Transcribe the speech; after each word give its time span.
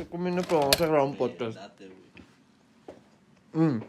estoy 0.00 0.18
comiendo, 0.18 0.42
pero 0.42 0.60
vamos 0.60 0.80
a 0.80 0.86
grabar 0.86 1.06
un 1.06 1.16
podcast. 1.16 1.58
Mm. 3.52 3.80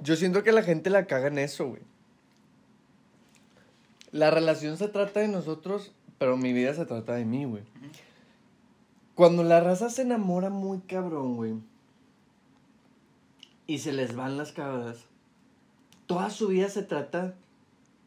Yo 0.00 0.16
siento 0.16 0.42
que 0.42 0.52
la 0.52 0.62
gente 0.62 0.90
la 0.90 1.06
caga 1.06 1.28
en 1.28 1.38
eso, 1.38 1.68
güey. 1.68 1.82
La 4.12 4.30
relación 4.30 4.76
se 4.76 4.88
trata 4.88 5.20
de 5.20 5.28
nosotros, 5.28 5.92
pero 6.18 6.36
mi 6.36 6.52
vida 6.52 6.74
se 6.74 6.86
trata 6.86 7.14
de 7.14 7.24
mí, 7.24 7.44
güey. 7.46 7.64
Cuando 9.14 9.42
la 9.42 9.60
raza 9.60 9.90
se 9.90 10.02
enamora 10.02 10.50
muy 10.50 10.80
cabrón, 10.80 11.36
güey. 11.36 11.54
Y 13.66 13.78
se 13.78 13.92
les 13.92 14.14
van 14.14 14.36
las 14.36 14.52
cabras. 14.52 14.98
Toda 16.06 16.30
su 16.30 16.48
vida 16.48 16.68
se 16.68 16.82
trata 16.82 17.34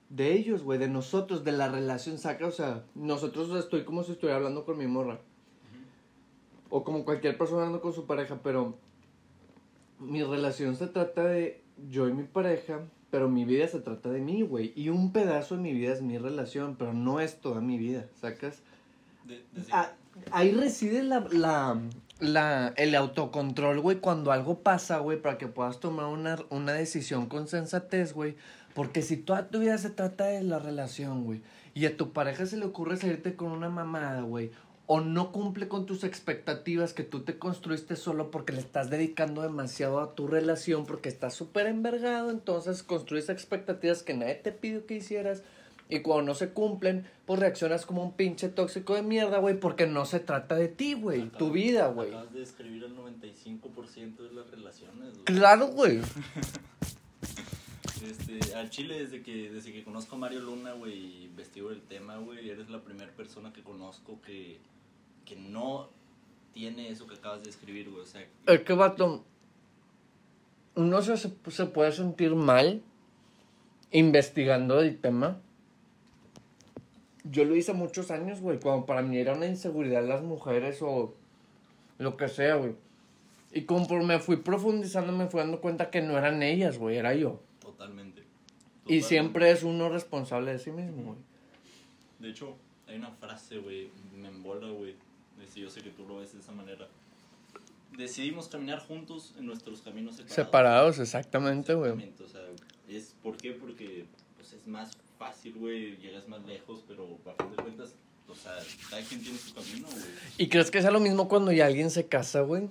de 0.10 0.34
ellos, 0.34 0.64
güey, 0.64 0.80
de 0.80 0.88
nosotros, 0.88 1.44
de 1.44 1.52
la 1.52 1.68
relación 1.68 2.18
saca, 2.18 2.48
o 2.48 2.52
sea, 2.52 2.86
nosotros 2.96 3.54
estoy 3.60 3.84
como 3.84 4.04
si 4.04 4.14
estuviera 4.14 4.38
hablando 4.38 4.64
con 4.64 4.78
mi 4.78 4.88
morra. 4.88 5.20
O 6.70 6.84
como 6.84 7.04
cualquier 7.06 7.38
persona 7.38 7.62
hablando 7.62 7.82
con 7.82 7.94
su 7.94 8.06
pareja, 8.06 8.40
pero 8.44 8.76
mi 10.00 10.24
relación 10.24 10.76
se 10.76 10.88
trata 10.88 11.24
de 11.26 11.62
yo 11.90 12.08
y 12.08 12.14
mi 12.14 12.24
pareja, 12.24 12.80
pero 13.12 13.28
mi 13.30 13.44
vida 13.46 13.68
se 13.68 13.80
trata 13.80 14.10
de 14.10 14.22
mí, 14.22 14.42
güey. 14.44 14.72
Y 14.76 14.90
un 14.90 15.12
pedazo 15.12 15.56
de 15.56 15.62
mi 15.64 15.74
vida 15.74 15.94
es 15.94 16.02
mi 16.02 16.18
relación, 16.18 16.76
pero 16.78 16.94
no 16.94 17.20
es 17.20 17.40
toda 17.42 17.60
mi 17.62 17.78
vida, 17.78 18.06
¿sacas? 18.22 18.60
De- 19.26 19.44
Ah, 19.72 19.92
ahí 20.32 20.52
reside 20.52 21.04
la, 21.04 21.26
la, 21.32 21.80
la, 22.20 22.74
el 22.78 22.96
autocontrol, 22.96 23.80
güey, 23.82 23.98
cuando 23.98 24.32
algo 24.32 24.60
pasa, 24.60 25.00
güey, 25.00 25.22
para 25.22 25.38
que 25.38 25.48
puedas 25.48 25.80
tomar 25.80 26.06
una, 26.06 26.38
una 26.50 26.74
decisión 26.74 27.28
con 27.28 27.48
sensatez, 27.48 28.14
güey. 28.14 28.36
Porque 28.76 29.02
si 29.02 29.18
toda 29.18 29.50
tu 29.50 29.60
vida 29.60 29.78
se 29.78 29.90
trata 29.90 30.26
de 30.26 30.44
la 30.44 30.60
relación, 30.60 31.24
güey, 31.26 31.42
y 31.74 31.86
a 31.88 31.98
tu 31.98 32.12
pareja 32.14 32.46
se 32.46 32.56
le 32.58 32.66
ocurre 32.66 32.98
salirte 32.98 33.36
con 33.36 33.52
una 33.52 33.70
mamada, 33.70 34.22
güey, 34.22 34.52
o 34.92 35.02
no 35.02 35.32
cumple 35.32 35.68
con 35.68 35.86
tus 35.86 36.04
expectativas 36.04 36.94
que 36.94 37.04
tú 37.04 37.20
te 37.20 37.38
construiste 37.38 37.96
solo 37.96 38.32
porque 38.32 38.54
le 38.54 38.60
estás 38.60 38.90
dedicando 38.90 39.44
demasiado 39.44 40.00
a 40.00 40.16
tu 40.16 40.26
relación, 40.26 40.88
porque 40.88 41.10
estás 41.10 41.36
súper 41.36 41.68
envergado, 41.68 42.32
entonces 42.32 42.82
construyes 42.82 43.30
expectativas 43.30 44.02
que 44.02 44.16
nadie 44.16 44.34
te 44.34 44.52
pidió 44.52 44.88
que 44.88 44.96
hicieras. 44.96 45.44
Y 45.90 46.00
cuando 46.00 46.24
no 46.24 46.34
se 46.34 46.50
cumplen, 46.50 47.06
pues 47.28 47.40
reaccionas 47.40 47.86
como 47.86 48.02
un 48.04 48.14
pinche 48.14 48.50
tóxico 48.50 48.96
de 48.96 49.04
mierda, 49.04 49.38
güey, 49.38 49.60
porque 49.60 49.86
no 49.86 50.06
se 50.06 50.20
trata 50.20 50.56
de 50.56 50.70
ti, 50.70 50.96
güey, 50.96 51.30
tu 51.30 51.52
vida, 51.52 51.90
güey. 51.90 52.10
Acabas 52.10 52.34
de 52.34 52.40
describir 52.40 52.84
el 52.84 52.98
95% 52.98 54.18
de 54.18 54.34
las 54.34 54.50
relaciones, 54.50 55.14
güey. 55.14 55.26
Claro, 55.26 55.68
güey. 55.68 56.02
Este, 58.02 58.56
al 58.56 58.70
Chile, 58.70 58.98
desde 58.98 59.22
que, 59.22 59.52
desde 59.52 59.74
que 59.74 59.84
conozco 59.84 60.16
a 60.16 60.20
Mario 60.20 60.40
Luna, 60.40 60.72
güey, 60.72 61.26
investigo 61.26 61.70
el 61.70 61.82
tema, 61.82 62.16
güey, 62.16 62.50
eres 62.50 62.70
la 62.70 62.82
primera 62.82 63.12
persona 63.12 63.52
que 63.52 63.62
conozco 63.62 64.22
que, 64.22 64.62
que 65.30 65.36
no 65.36 65.88
tiene 66.54 66.90
eso 66.90 67.06
que 67.06 67.16
acabas 67.16 67.44
de 67.44 67.52
escribir, 67.52 67.90
güey. 67.92 68.02
O 68.02 68.06
sea, 68.06 68.26
Es 68.48 68.62
que, 68.62 68.74
vato, 68.74 69.24
uno 70.76 71.02
se, 71.04 71.16
se 71.18 71.66
puede 71.68 71.92
sentir 71.92 72.34
mal 72.34 72.82
investigando 73.92 74.82
el 74.82 74.98
tema. 74.98 75.40
Yo 77.24 77.46
lo 77.46 77.56
hice 77.56 77.74
muchos 77.74 78.10
años, 78.10 78.42
güey, 78.42 78.60
cuando 78.60 78.88
para 78.88 79.04
mí 79.04 79.18
era 79.18 79.36
una 79.36 79.46
inseguridad 79.46 80.04
las 80.04 80.24
mujeres 80.24 80.80
o 80.82 81.14
lo 82.00 82.18
que 82.18 82.28
sea, 82.28 82.56
güey. 82.56 82.74
Y 83.52 83.64
conforme 83.64 84.20
fui 84.20 84.38
profundizando 84.38 85.12
me 85.12 85.28
fui 85.28 85.42
dando 85.42 85.62
cuenta 85.62 85.92
que 85.92 86.02
no 86.02 86.18
eran 86.18 86.42
ellas, 86.42 86.78
güey, 86.80 86.98
era 86.98 87.14
yo. 87.14 87.40
totalmente. 87.60 88.24
Y 88.88 89.02
siempre 89.02 89.52
es 89.52 89.62
uno 89.62 89.90
responsable 89.90 90.54
de 90.54 90.60
sí 90.60 90.72
mismo, 90.72 91.04
güey. 91.04 91.18
De 92.18 92.30
hecho, 92.32 92.56
hay 92.88 92.98
una 92.98 93.12
frase, 93.12 93.60
güey, 93.60 93.92
me 94.18 94.30
embola, 94.30 94.68
güey. 94.70 94.96
Si 95.48 95.62
Yo 95.62 95.70
sé 95.70 95.82
que 95.82 95.90
tú 95.90 96.08
lo 96.08 96.18
ves 96.18 96.34
de 96.34 96.40
esa 96.40 96.52
manera. 96.52 96.88
Decidimos 97.98 98.48
caminar 98.48 98.80
juntos 98.80 99.34
en 99.38 99.46
nuestros 99.46 99.82
caminos 99.82 100.16
separados. 100.16 100.36
Separados, 100.36 101.00
exactamente, 101.00 101.74
güey. 101.74 101.92
O 101.92 102.28
sea, 102.28 102.42
es, 102.88 103.16
¿por 103.22 103.36
qué? 103.38 103.52
Porque 103.52 104.06
pues, 104.38 104.54
es 104.54 104.68
más 104.68 104.92
fácil, 105.18 105.56
güey, 105.56 105.98
llegas 105.98 106.28
más 106.28 106.46
lejos, 106.46 106.84
pero 106.88 107.18
a 107.26 107.44
fin 107.44 107.52
de 107.56 107.64
cuentas, 107.64 107.94
o 108.28 108.36
sea, 108.36 108.54
cada 108.90 109.02
quien 109.04 109.22
tiene 109.22 109.38
su 109.38 109.54
camino, 109.54 109.88
güey. 109.90 110.04
¿Y 110.38 110.50
crees 110.50 110.72
que 110.72 110.82
sea 110.82 110.92
lo 110.92 111.00
mismo 111.00 111.28
cuando 111.28 111.52
ya 111.52 111.66
alguien 111.66 111.92
se 111.92 112.08
casa, 112.08 112.42
güey? 112.42 112.70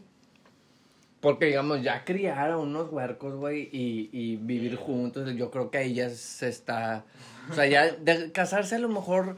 Porque, 1.20 1.46
digamos, 1.46 1.82
ya 1.82 2.04
criar 2.04 2.52
a 2.52 2.58
unos 2.58 2.92
huercos, 2.92 3.34
güey, 3.34 3.68
y, 3.72 4.08
y 4.12 4.36
vivir 4.36 4.76
juntos, 4.76 5.28
yo 5.34 5.50
creo 5.50 5.70
que 5.70 5.78
ahí 5.78 5.94
ya 5.94 6.08
se 6.10 6.48
está... 6.48 7.04
O 7.50 7.54
sea, 7.54 7.66
ya 7.66 7.90
de 7.90 8.30
casarse 8.30 8.76
a 8.76 8.78
lo 8.78 8.88
mejor 8.88 9.36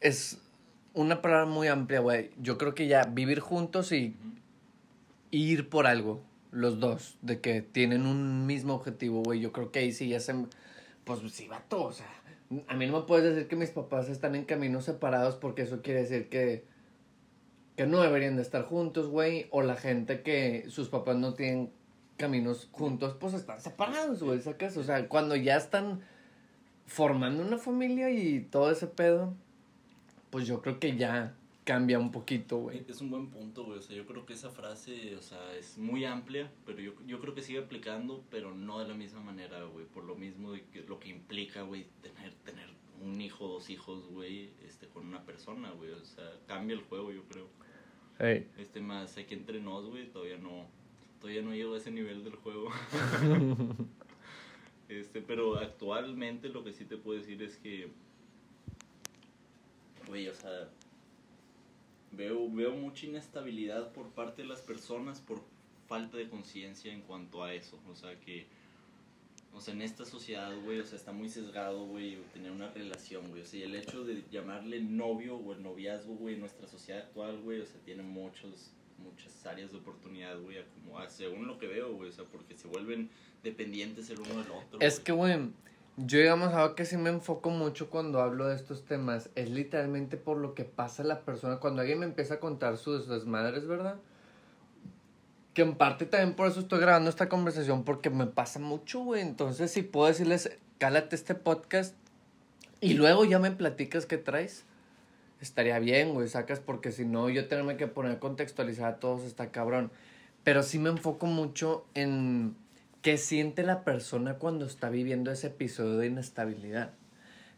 es 0.00 0.41
una 0.94 1.22
palabra 1.22 1.46
muy 1.46 1.68
amplia, 1.68 2.00
güey. 2.00 2.30
Yo 2.40 2.58
creo 2.58 2.74
que 2.74 2.86
ya 2.86 3.04
vivir 3.04 3.40
juntos 3.40 3.92
y 3.92 4.16
ir 5.30 5.68
por 5.68 5.86
algo, 5.86 6.22
los 6.50 6.80
dos, 6.80 7.18
de 7.22 7.40
que 7.40 7.62
tienen 7.62 8.06
un 8.06 8.46
mismo 8.46 8.74
objetivo, 8.74 9.22
güey. 9.22 9.40
Yo 9.40 9.52
creo 9.52 9.72
que 9.72 9.80
ahí 9.80 9.92
sí 9.92 10.08
ya 10.08 10.20
se... 10.20 10.34
Pues 11.04 11.20
sí, 11.32 11.48
vato, 11.48 11.84
o 11.84 11.92
sea... 11.92 12.06
A 12.68 12.76
mí 12.76 12.86
no 12.86 13.00
me 13.00 13.06
puedes 13.06 13.34
decir 13.34 13.48
que 13.48 13.56
mis 13.56 13.70
papás 13.70 14.10
están 14.10 14.34
en 14.34 14.44
caminos 14.44 14.84
separados 14.84 15.36
porque 15.36 15.62
eso 15.62 15.82
quiere 15.82 16.02
decir 16.02 16.28
que... 16.28 16.64
Que 17.76 17.86
no 17.86 18.02
deberían 18.02 18.36
de 18.36 18.42
estar 18.42 18.64
juntos, 18.64 19.08
güey. 19.08 19.46
O 19.50 19.62
la 19.62 19.76
gente 19.76 20.20
que 20.22 20.66
sus 20.68 20.90
papás 20.90 21.16
no 21.16 21.32
tienen 21.32 21.70
caminos 22.18 22.68
juntos, 22.70 23.16
pues 23.18 23.34
están 23.34 23.60
separados, 23.60 24.22
güey, 24.22 24.38
¿sacas? 24.40 24.76
O 24.76 24.84
sea, 24.84 25.08
cuando 25.08 25.34
ya 25.34 25.56
están 25.56 26.02
formando 26.86 27.42
una 27.42 27.58
familia 27.58 28.10
y 28.10 28.40
todo 28.40 28.70
ese 28.70 28.86
pedo, 28.86 29.34
pues 30.32 30.46
yo 30.46 30.62
creo 30.62 30.80
que 30.80 30.96
ya 30.96 31.36
cambia 31.64 31.98
un 31.98 32.10
poquito, 32.10 32.56
güey. 32.56 32.82
Es 32.88 33.02
un 33.02 33.10
buen 33.10 33.28
punto, 33.28 33.64
güey. 33.64 33.78
O 33.78 33.82
sea, 33.82 33.94
yo 33.94 34.06
creo 34.06 34.24
que 34.24 34.32
esa 34.32 34.48
frase, 34.48 35.14
o 35.14 35.20
sea, 35.20 35.54
es 35.56 35.76
muy 35.76 36.06
amplia, 36.06 36.50
pero 36.64 36.80
yo, 36.80 36.94
yo 37.06 37.20
creo 37.20 37.34
que 37.34 37.42
sigue 37.42 37.58
aplicando, 37.58 38.24
pero 38.30 38.54
no 38.54 38.78
de 38.78 38.88
la 38.88 38.94
misma 38.94 39.20
manera, 39.20 39.62
güey. 39.64 39.84
Por 39.84 40.04
lo 40.04 40.14
mismo 40.14 40.52
de 40.52 40.62
que 40.72 40.84
lo 40.84 40.98
que 40.98 41.10
implica, 41.10 41.60
güey, 41.60 41.84
tener, 42.00 42.32
tener 42.46 42.66
un 43.02 43.20
hijo, 43.20 43.46
dos 43.46 43.68
hijos, 43.68 44.08
güey, 44.08 44.54
este, 44.66 44.88
con 44.88 45.06
una 45.06 45.22
persona, 45.26 45.70
güey. 45.72 45.90
O 45.90 46.04
sea, 46.06 46.24
cambia 46.46 46.76
el 46.76 46.82
juego, 46.82 47.12
yo 47.12 47.24
creo. 47.24 47.46
Ey. 48.18 48.48
Este 48.56 48.80
más 48.80 49.18
aquí 49.18 49.34
entre 49.34 49.60
nos, 49.60 49.84
güey, 49.84 50.10
todavía 50.10 50.38
no, 50.38 50.64
todavía 51.20 51.42
no 51.42 51.54
llego 51.54 51.74
a 51.74 51.76
ese 51.76 51.90
nivel 51.90 52.24
del 52.24 52.36
juego. 52.36 52.70
este, 54.88 55.20
pero 55.20 55.58
actualmente 55.58 56.48
lo 56.48 56.64
que 56.64 56.72
sí 56.72 56.86
te 56.86 56.96
puedo 56.96 57.18
decir 57.18 57.42
es 57.42 57.58
que, 57.58 57.92
güey, 60.12 60.28
o 60.28 60.34
sea, 60.34 60.68
veo, 62.10 62.50
veo 62.50 62.72
mucha 62.72 63.06
inestabilidad 63.06 63.92
por 63.92 64.10
parte 64.10 64.42
de 64.42 64.48
las 64.48 64.60
personas 64.60 65.20
por 65.20 65.42
falta 65.88 66.18
de 66.18 66.28
conciencia 66.28 66.92
en 66.92 67.00
cuanto 67.00 67.42
a 67.42 67.54
eso. 67.54 67.80
O 67.90 67.94
sea, 67.96 68.20
que, 68.20 68.46
o 69.54 69.60
sea, 69.62 69.72
en 69.72 69.80
esta 69.80 70.04
sociedad, 70.04 70.54
güey, 70.64 70.80
o 70.80 70.84
sea, 70.84 70.98
está 70.98 71.12
muy 71.12 71.30
sesgado, 71.30 71.86
güey, 71.86 72.18
tener 72.34 72.52
una 72.52 72.70
relación, 72.70 73.26
güey. 73.30 73.40
O 73.40 73.44
sea, 73.46 73.60
y 73.60 73.62
el 73.62 73.74
hecho 73.74 74.04
de 74.04 74.22
llamarle 74.30 74.82
novio 74.82 75.36
o 75.36 75.54
el 75.54 75.62
noviazgo, 75.62 76.14
güey, 76.14 76.34
en 76.34 76.40
nuestra 76.40 76.68
sociedad 76.68 77.04
actual, 77.04 77.40
güey, 77.40 77.62
o 77.62 77.66
sea, 77.66 77.80
tiene 77.80 78.02
muchos, 78.02 78.70
muchas 78.98 79.46
áreas 79.46 79.72
de 79.72 79.78
oportunidad, 79.78 80.38
güey, 80.38 80.58
como, 80.74 81.00
según 81.08 81.46
lo 81.46 81.58
que 81.58 81.68
veo, 81.68 81.94
güey, 81.94 82.10
o 82.10 82.12
sea, 82.12 82.26
porque 82.26 82.54
se 82.54 82.68
vuelven 82.68 83.08
dependientes 83.42 84.10
el 84.10 84.20
uno 84.20 84.42
del 84.42 84.52
otro. 84.52 84.78
Es 84.78 84.96
güey. 84.96 85.04
que, 85.04 85.12
güey, 85.12 85.38
yo 85.96 86.18
digamos 86.18 86.54
algo 86.54 86.74
que 86.74 86.84
sí 86.84 86.96
me 86.96 87.10
enfoco 87.10 87.50
mucho 87.50 87.90
cuando 87.90 88.20
hablo 88.20 88.48
de 88.48 88.56
estos 88.56 88.84
temas. 88.84 89.28
Es 89.34 89.50
literalmente 89.50 90.16
por 90.16 90.38
lo 90.38 90.54
que 90.54 90.64
pasa 90.64 91.02
a 91.02 91.06
la 91.06 91.20
persona. 91.20 91.56
Cuando 91.56 91.80
alguien 91.82 91.98
me 91.98 92.06
empieza 92.06 92.34
a 92.34 92.40
contar 92.40 92.78
sus 92.78 93.08
desmadres, 93.08 93.66
¿verdad? 93.66 93.96
Que 95.54 95.62
en 95.62 95.74
parte 95.74 96.06
también 96.06 96.34
por 96.34 96.48
eso 96.48 96.60
estoy 96.60 96.80
grabando 96.80 97.10
esta 97.10 97.28
conversación, 97.28 97.84
porque 97.84 98.08
me 98.08 98.26
pasa 98.26 98.58
mucho, 98.58 99.00
güey. 99.00 99.20
Entonces, 99.20 99.70
si 99.70 99.82
puedo 99.82 100.06
decirles, 100.06 100.56
cálate 100.78 101.14
este 101.14 101.34
podcast 101.34 101.94
y 102.80 102.94
luego 102.94 103.24
ya 103.26 103.38
me 103.38 103.50
platicas 103.50 104.06
qué 104.06 104.16
traes, 104.16 104.64
estaría 105.40 105.78
bien, 105.78 106.14
güey, 106.14 106.26
sacas, 106.28 106.58
porque 106.58 106.90
si 106.90 107.04
no, 107.04 107.28
yo 107.28 107.48
tenerme 107.48 107.76
que 107.76 107.86
poner 107.86 108.18
contextualizar 108.18 108.94
a 108.94 108.96
todos 108.96 109.24
está 109.24 109.52
cabrón. 109.52 109.92
Pero 110.42 110.62
sí 110.62 110.78
me 110.78 110.88
enfoco 110.88 111.26
mucho 111.26 111.84
en 111.94 112.56
qué 113.02 113.18
siente 113.18 113.64
la 113.64 113.84
persona 113.84 114.34
cuando 114.34 114.64
está 114.64 114.88
viviendo 114.88 115.30
ese 115.30 115.48
episodio 115.48 115.98
de 115.98 116.06
inestabilidad. 116.06 116.92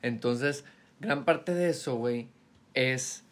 Entonces, 0.03 0.65
gran 1.01 1.25
parte 1.25 1.55
de 1.55 1.71
eso, 1.71 1.97
güey, 1.97 2.29
es 2.73 3.25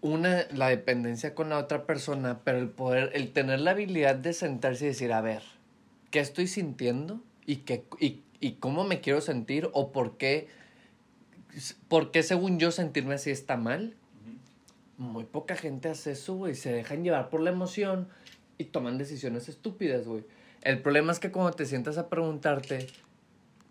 una, 0.00 0.46
la 0.52 0.68
dependencia 0.68 1.34
con 1.34 1.48
la 1.48 1.58
otra 1.58 1.86
persona, 1.86 2.40
pero 2.44 2.58
el 2.58 2.68
poder, 2.68 3.10
el 3.14 3.32
tener 3.32 3.60
la 3.60 3.70
habilidad 3.72 4.16
de 4.16 4.32
sentarse 4.32 4.84
y 4.84 4.88
decir, 4.88 5.12
a 5.12 5.20
ver, 5.20 5.42
¿qué 6.10 6.20
estoy 6.20 6.48
sintiendo? 6.48 7.20
¿Y, 7.46 7.56
qué, 7.58 7.84
y, 8.00 8.22
y 8.40 8.52
cómo 8.52 8.84
me 8.84 9.00
quiero 9.00 9.20
sentir? 9.20 9.70
¿O 9.72 9.92
por 9.92 10.16
qué, 10.16 10.48
por 11.88 12.10
qué 12.10 12.22
según 12.22 12.58
yo 12.58 12.72
sentirme 12.72 13.14
así 13.14 13.30
está 13.30 13.56
mal? 13.56 13.94
Muy 14.98 15.24
poca 15.24 15.56
gente 15.56 15.88
hace 15.88 16.12
eso, 16.12 16.34
güey. 16.34 16.54
Se 16.54 16.72
dejan 16.72 17.04
llevar 17.04 17.28
por 17.28 17.40
la 17.40 17.50
emoción 17.50 18.08
y 18.58 18.64
toman 18.64 18.98
decisiones 18.98 19.48
estúpidas, 19.48 20.06
güey. 20.06 20.24
El 20.66 20.82
problema 20.82 21.12
es 21.12 21.20
que 21.20 21.30
cuando 21.30 21.52
te 21.52 21.64
sientas 21.64 21.96
a 21.96 22.08
preguntarte 22.08 22.88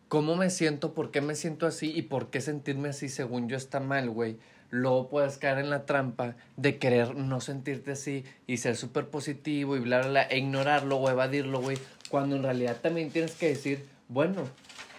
cómo 0.08 0.38
me 0.38 0.50
siento, 0.50 0.94
por 0.94 1.12
qué 1.12 1.20
me 1.20 1.36
siento 1.36 1.68
así 1.68 1.92
y 1.94 2.04
por 2.04 2.30
qué 2.30 2.40
sentirme 2.40 2.88
así 2.88 3.10
según 3.10 3.50
yo 3.50 3.58
está 3.58 3.82
mal, 3.82 4.10
güey. 4.10 4.38
luego 4.70 5.10
puedes 5.10 5.38
caer 5.38 5.58
en 5.58 5.70
la 5.70 5.86
trampa 5.86 6.38
de 6.56 6.78
querer 6.78 7.18
no 7.18 7.42
sentirte 7.42 7.92
así 7.92 8.24
y 8.48 8.58
ser 8.58 8.78
súper 8.78 9.10
positivo 9.10 9.76
y 9.76 9.82
bla, 9.82 10.00
bla, 10.00 10.08
bla, 10.08 10.22
e 10.24 10.38
ignorarlo 10.38 10.96
o 10.96 11.10
evadirlo, 11.10 11.60
güey, 11.60 11.78
cuando 12.10 12.38
en 12.38 12.44
realidad 12.44 12.78
también 12.82 13.10
tienes 13.10 13.36
que 13.36 13.50
decir, 13.50 13.84
bueno, 14.08 14.48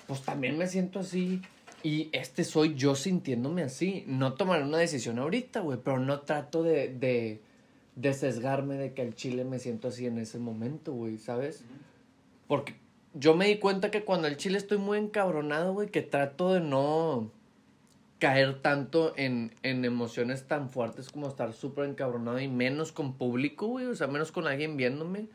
pues 0.06 0.20
también 0.20 0.58
me 0.58 0.66
siento 0.66 0.98
así 0.98 1.40
y 1.82 2.10
este 2.12 2.44
soy 2.44 2.74
yo 2.74 2.94
sintiéndome 2.94 3.62
así. 3.62 4.04
No 4.06 4.34
tomaré 4.34 4.64
una 4.64 4.76
decisión 4.76 5.18
ahorita, 5.18 5.60
güey, 5.60 5.78
pero 5.82 5.98
no 5.98 6.20
trato 6.20 6.62
de, 6.62 6.88
de, 6.90 7.40
de 7.94 8.12
sesgarme 8.12 8.74
de 8.74 8.92
que 8.92 9.00
al 9.00 9.14
chile 9.14 9.46
me 9.46 9.58
siento 9.58 9.88
así 9.88 10.04
en 10.04 10.18
ese 10.18 10.38
momento, 10.38 10.92
güey, 10.92 11.16
¿sabes? 11.16 11.64
Porque 12.46 12.76
yo 13.14 13.34
me 13.34 13.46
di 13.46 13.58
cuenta 13.58 13.90
que 13.90 14.04
cuando 14.04 14.28
al 14.28 14.36
chile 14.36 14.58
estoy 14.58 14.78
muy 14.78 14.98
encabronado, 14.98 15.72
güey, 15.72 15.88
que 15.88 16.02
trato 16.02 16.52
de 16.54 16.60
no 16.60 17.30
caer 18.18 18.62
tanto 18.62 19.12
en, 19.16 19.54
en 19.62 19.84
emociones 19.84 20.46
tan 20.46 20.70
fuertes 20.70 21.10
como 21.10 21.28
estar 21.28 21.52
súper 21.52 21.84
encabronado 21.84 22.40
y 22.40 22.48
menos 22.48 22.92
con 22.92 23.14
público, 23.14 23.66
güey, 23.66 23.86
o 23.86 23.94
sea, 23.94 24.06
menos 24.06 24.32
con 24.32 24.46
alguien 24.46 24.76
viéndome. 24.76 25.28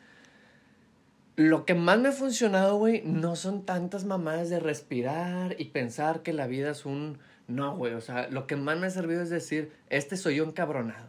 Lo 1.35 1.65
que 1.65 1.75
más 1.75 1.99
me 1.99 2.09
ha 2.09 2.11
funcionado, 2.11 2.77
güey, 2.77 3.01
no 3.03 3.35
son 3.35 3.65
tantas 3.65 4.05
mamadas 4.05 4.49
de 4.49 4.59
respirar 4.59 5.55
y 5.59 5.65
pensar 5.65 6.23
que 6.23 6.33
la 6.33 6.47
vida 6.47 6.71
es 6.71 6.85
un... 6.85 7.19
No, 7.47 7.75
güey, 7.75 7.93
o 7.93 8.01
sea, 8.01 8.29
lo 8.29 8.47
que 8.47 8.55
más 8.55 8.77
me 8.77 8.87
ha 8.87 8.91
servido 8.91 9.21
es 9.21 9.29
decir, 9.29 9.71
este 9.89 10.17
soy 10.17 10.35
yo 10.35 10.43
encabronado. 10.43 11.07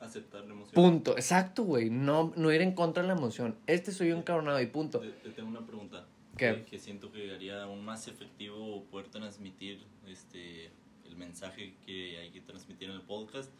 Aceptar 0.00 0.44
la 0.44 0.52
emoción. 0.52 0.74
Punto, 0.74 1.12
exacto, 1.16 1.62
güey, 1.64 1.88
no, 1.90 2.32
no 2.36 2.52
ir 2.52 2.60
en 2.60 2.72
contra 2.72 3.02
de 3.02 3.08
la 3.08 3.14
emoción. 3.14 3.56
Este 3.66 3.92
soy 3.92 4.08
yo 4.08 4.16
encabronado 4.16 4.60
y 4.60 4.66
punto. 4.66 5.00
Te, 5.00 5.08
te 5.10 5.30
tengo 5.30 5.48
una 5.48 5.66
pregunta. 5.66 6.06
¿Qué? 6.36 6.54
Que, 6.56 6.64
que 6.64 6.78
siento 6.78 7.10
que 7.10 7.34
haría 7.34 7.62
aún 7.62 7.84
más 7.84 8.08
efectivo 8.08 8.84
poder 8.90 9.08
transmitir 9.08 9.82
este 10.06 10.70
el 11.06 11.16
mensaje 11.16 11.72
que 11.86 12.18
hay 12.18 12.30
que 12.30 12.40
transmitir 12.42 12.90
en 12.90 12.96
el 12.96 13.02
podcast. 13.02 13.50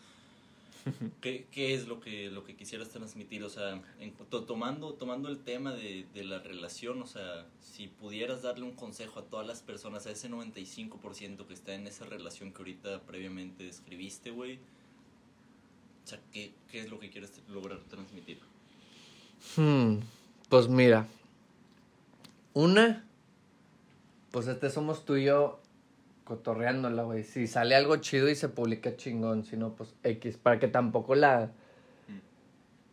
¿Qué, 1.20 1.46
qué 1.50 1.74
es 1.74 1.88
lo 1.88 2.00
que, 2.00 2.30
lo 2.30 2.44
que 2.44 2.54
quisieras 2.54 2.90
transmitir? 2.90 3.42
O 3.42 3.48
sea, 3.48 3.82
en, 3.98 4.12
to- 4.30 4.44
tomando, 4.44 4.92
tomando 4.94 5.28
el 5.28 5.38
tema 5.38 5.72
de, 5.74 6.06
de 6.14 6.22
la 6.24 6.38
relación, 6.40 7.00
o 7.02 7.06
sea, 7.06 7.46
si 7.60 7.88
pudieras 7.88 8.42
darle 8.42 8.64
un 8.64 8.72
consejo 8.76 9.18
a 9.20 9.24
todas 9.24 9.46
las 9.46 9.62
personas, 9.62 10.06
a 10.06 10.10
ese 10.10 10.28
95% 10.30 11.46
que 11.46 11.54
está 11.54 11.74
en 11.74 11.86
esa 11.86 12.04
relación 12.04 12.52
que 12.52 12.58
ahorita 12.58 13.00
previamente 13.02 13.64
describiste, 13.64 14.30
güey, 14.30 14.58
o 16.06 16.08
sea, 16.08 16.20
¿qué, 16.32 16.52
¿qué 16.70 16.78
es 16.78 16.88
lo 16.88 17.00
que 17.00 17.10
quieres 17.10 17.32
lograr 17.48 17.80
transmitir? 17.90 18.38
Hmm, 19.56 19.96
pues 20.48 20.68
mira, 20.68 21.08
una, 22.54 23.04
pues 24.30 24.46
este 24.46 24.70
somos 24.70 25.04
tú 25.04 25.16
y 25.16 25.24
yo 25.24 25.58
cotorreándola, 26.22 27.02
güey. 27.02 27.24
Si 27.24 27.48
sale 27.48 27.74
algo 27.74 27.96
chido 27.96 28.28
y 28.28 28.36
se 28.36 28.48
publica 28.48 28.96
chingón, 28.96 29.44
si 29.44 29.56
no, 29.56 29.74
pues 29.74 29.96
X, 30.04 30.36
para 30.36 30.60
que 30.60 30.68
tampoco 30.68 31.16
la 31.16 31.50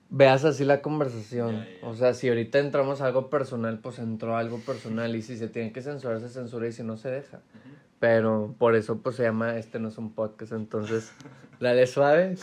veas 0.10 0.44
así 0.44 0.66
la 0.66 0.82
conversación. 0.82 1.68
O 1.84 1.94
sea, 1.96 2.16
si 2.16 2.30
ahorita 2.30 2.58
entramos 2.58 3.02
a 3.02 3.06
algo 3.06 3.30
personal, 3.30 3.78
pues 3.78 4.00
entró 4.00 4.38
algo 4.38 4.58
personal 4.58 5.16
y 5.16 5.22
si 5.22 5.38
se 5.38 5.50
tiene 5.50 5.72
que 5.72 5.84
censurar, 5.84 6.20
se 6.20 6.30
censura 6.30 6.68
y 6.68 6.72
si 6.72 6.82
no, 6.82 6.98
se 6.98 7.12
deja. 7.12 7.42
Pero 8.04 8.54
por 8.60 8.76
eso 8.76 9.02
pues 9.02 9.16
se 9.16 9.24
llama 9.24 9.58
Este 9.58 9.80
no 9.80 9.88
es 9.88 9.98
un 9.98 10.12
podcast, 10.12 10.52
entonces 10.52 11.14
dale 11.62 11.88
suave. 11.88 12.36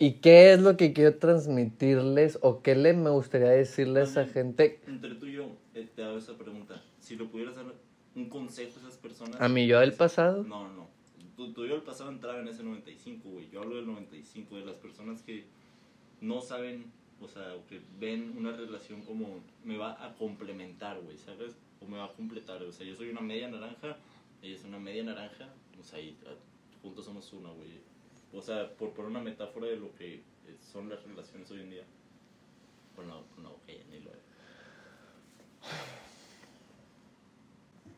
¿Y 0.00 0.14
qué 0.14 0.52
es 0.52 0.60
lo 0.60 0.76
que 0.76 0.92
quiero 0.92 1.14
transmitirles 1.14 2.40
o 2.42 2.60
qué 2.60 2.74
le 2.74 2.92
me 2.92 3.10
gustaría 3.10 3.50
decirle 3.50 4.00
a 4.00 4.02
esa 4.02 4.26
gente? 4.26 4.80
Entre 4.88 5.14
tú 5.14 5.26
y 5.26 5.34
yo, 5.34 5.44
eh, 5.74 5.88
te 5.94 6.02
hago 6.02 6.18
esa 6.18 6.36
pregunta. 6.36 6.82
Si 6.98 7.14
lo 7.14 7.30
pudieras 7.30 7.54
dar 7.54 7.66
un 8.16 8.28
consejo 8.28 8.72
a 8.78 8.80
esas 8.80 8.96
personas. 8.96 9.40
¿A 9.40 9.48
mi 9.48 9.68
yo 9.68 9.78
del 9.78 9.92
pasado? 9.92 10.42
No, 10.42 10.68
no. 10.70 10.88
Tu, 11.36 11.52
tu 11.52 11.64
yo 11.64 11.74
del 11.74 11.84
pasado 11.84 12.10
entraba 12.10 12.40
en 12.40 12.48
ese 12.48 12.64
95, 12.64 13.28
güey. 13.28 13.48
Yo 13.50 13.60
hablo 13.60 13.76
del 13.76 13.86
95, 13.86 14.56
de 14.56 14.64
las 14.64 14.74
personas 14.74 15.22
que 15.22 15.44
no 16.20 16.40
saben, 16.40 16.90
o 17.20 17.28
sea, 17.28 17.54
o 17.54 17.64
que 17.68 17.80
ven 18.00 18.34
una 18.36 18.56
relación 18.56 19.02
como 19.02 19.38
me 19.62 19.76
va 19.76 20.04
a 20.04 20.16
complementar, 20.16 21.00
güey, 21.00 21.16
¿sabes? 21.16 21.54
O 21.80 21.86
me 21.86 21.98
va 21.98 22.06
a 22.06 22.12
completar. 22.12 22.60
O 22.64 22.72
sea, 22.72 22.84
yo 22.84 22.96
soy 22.96 23.10
una 23.10 23.20
media 23.20 23.48
naranja, 23.48 23.96
ella 24.42 24.56
es 24.56 24.64
una 24.64 24.78
media 24.78 25.04
naranja, 25.04 25.48
o 25.78 25.82
sea, 25.82 26.00
y 26.00 26.16
ah, 26.26 26.34
juntos 26.82 27.04
somos 27.04 27.32
una, 27.32 27.50
güey. 27.50 27.80
O 28.32 28.42
sea, 28.42 28.70
por 28.76 28.92
poner 28.92 29.10
una 29.10 29.20
metáfora 29.20 29.66
de 29.66 29.76
lo 29.76 29.94
que 29.94 30.16
eh, 30.16 30.22
son 30.72 30.88
las 30.88 31.02
relaciones 31.04 31.50
hoy 31.50 31.60
en 31.60 31.70
día. 31.70 31.84
Bueno, 32.96 33.24
no, 33.36 33.42
no, 33.42 33.50
ok, 33.50 33.68
ni 33.90 34.00
lo 34.00 34.10
es. 34.10 34.18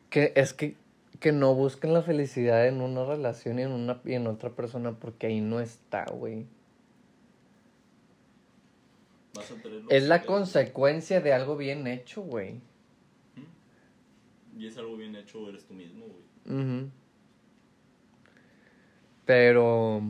Que 0.09 0.33
es 0.35 0.53
que, 0.53 0.75
que 1.19 1.31
no 1.31 1.53
busquen 1.55 1.93
la 1.93 2.01
felicidad 2.01 2.67
en 2.67 2.81
una 2.81 3.05
relación 3.05 3.59
y 3.59 3.63
en, 3.63 3.71
una, 3.71 4.01
y 4.05 4.13
en 4.13 4.27
otra 4.27 4.49
persona 4.51 4.93
porque 4.93 5.27
ahí 5.27 5.41
no 5.41 5.59
está, 5.59 6.05
güey. 6.05 6.45
Es 9.89 10.03
la 10.03 10.23
consecuencia 10.23 11.21
de 11.21 11.33
algo 11.33 11.55
bien 11.57 11.87
hecho, 11.87 12.21
güey. 12.21 12.59
Y 14.61 14.67
es 14.67 14.77
algo 14.77 14.95
bien 14.95 15.15
hecho, 15.15 15.49
eres 15.49 15.65
tú 15.65 15.73
mismo, 15.73 16.05
güey. 16.05 16.91
Pero 19.25 20.03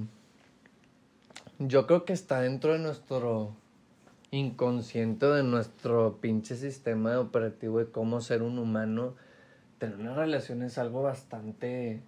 yo 1.57 1.88
creo 1.88 2.03
que 2.03 2.12
está 2.12 2.42
dentro 2.42 2.74
de 2.74 2.80
nuestro 2.80 3.56
inconsciente, 4.30 5.25
de 5.27 5.44
nuestro 5.44 6.18
pinche 6.19 6.57
sistema 6.57 7.18
operativo 7.18 7.80
de 7.80 7.89
cómo 7.92 8.19
ser 8.19 8.42
un 8.42 8.59
humano. 8.59 9.15
Tener 9.77 9.98
una 10.00 10.15
relación 10.15 10.63
es 10.63 10.77
algo 10.77 11.01
bastante... 11.01 12.01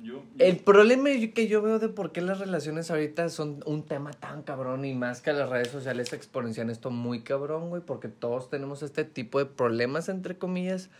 Yo, 0.00 0.22
El 0.38 0.58
problema 0.58 1.10
que 1.34 1.48
yo 1.48 1.60
veo 1.60 1.80
de 1.80 1.88
por 1.88 2.12
qué 2.12 2.20
las 2.20 2.38
relaciones 2.38 2.90
ahorita 2.90 3.28
son 3.30 3.62
un 3.66 3.84
tema 3.84 4.12
tan 4.12 4.42
cabrón 4.42 4.84
y 4.84 4.94
más 4.94 5.20
que 5.20 5.32
las 5.32 5.48
redes 5.48 5.68
sociales 5.68 6.12
exponencian 6.12 6.70
esto 6.70 6.90
muy 6.90 7.22
cabrón, 7.22 7.68
güey, 7.68 7.82
porque 7.82 8.06
todos 8.08 8.48
tenemos 8.48 8.82
este 8.82 9.04
tipo 9.04 9.40
de 9.40 9.46
problemas, 9.46 10.08
entre 10.08 10.38
comillas, 10.38 10.90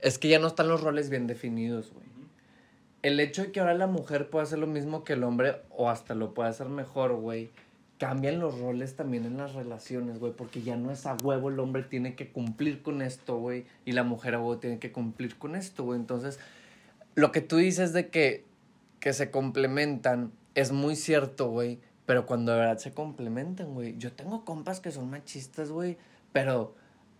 es 0.00 0.18
que 0.18 0.28
ya 0.28 0.40
no 0.40 0.48
están 0.48 0.68
los 0.68 0.80
roles 0.80 1.08
bien 1.08 1.28
definidos, 1.28 1.92
güey. 1.92 2.06
El 3.02 3.18
hecho 3.20 3.42
de 3.42 3.52
que 3.52 3.60
ahora 3.60 3.74
la 3.74 3.86
mujer 3.86 4.30
pueda 4.30 4.44
hacer 4.44 4.58
lo 4.58 4.66
mismo 4.66 5.04
que 5.04 5.14
el 5.14 5.24
hombre 5.24 5.56
o 5.70 5.90
hasta 5.90 6.14
lo 6.14 6.34
pueda 6.34 6.48
hacer 6.48 6.68
mejor, 6.68 7.14
güey, 7.14 7.50
cambian 7.98 8.40
los 8.40 8.58
roles 8.58 8.96
también 8.96 9.24
en 9.24 9.36
las 9.36 9.54
relaciones, 9.54 10.18
güey, 10.18 10.32
porque 10.32 10.62
ya 10.62 10.76
no 10.76 10.90
es 10.90 11.06
a 11.06 11.16
huevo 11.22 11.50
el 11.50 11.60
hombre 11.60 11.84
tiene 11.84 12.16
que 12.16 12.32
cumplir 12.32 12.82
con 12.82 13.02
esto, 13.02 13.36
güey, 13.38 13.64
y 13.84 13.92
la 13.92 14.02
mujer 14.02 14.34
a 14.34 14.38
huevo 14.38 14.58
tiene 14.58 14.80
que 14.80 14.90
cumplir 14.90 15.36
con 15.36 15.54
esto, 15.54 15.84
güey. 15.84 16.00
Entonces, 16.00 16.40
lo 17.14 17.32
que 17.32 17.40
tú 17.40 17.56
dices 17.56 17.92
de 17.92 18.08
que, 18.08 18.44
que 19.00 19.12
se 19.12 19.30
complementan 19.30 20.32
es 20.54 20.72
muy 20.72 20.96
cierto, 20.96 21.48
güey, 21.48 21.78
pero 22.06 22.26
cuando 22.26 22.52
de 22.52 22.58
verdad 22.58 22.78
se 22.78 22.92
complementan, 22.92 23.74
güey. 23.74 23.96
Yo 23.98 24.12
tengo 24.12 24.44
compas 24.44 24.80
que 24.80 24.90
son 24.90 25.10
machistas, 25.10 25.70
güey, 25.70 25.96
pero 26.32 26.74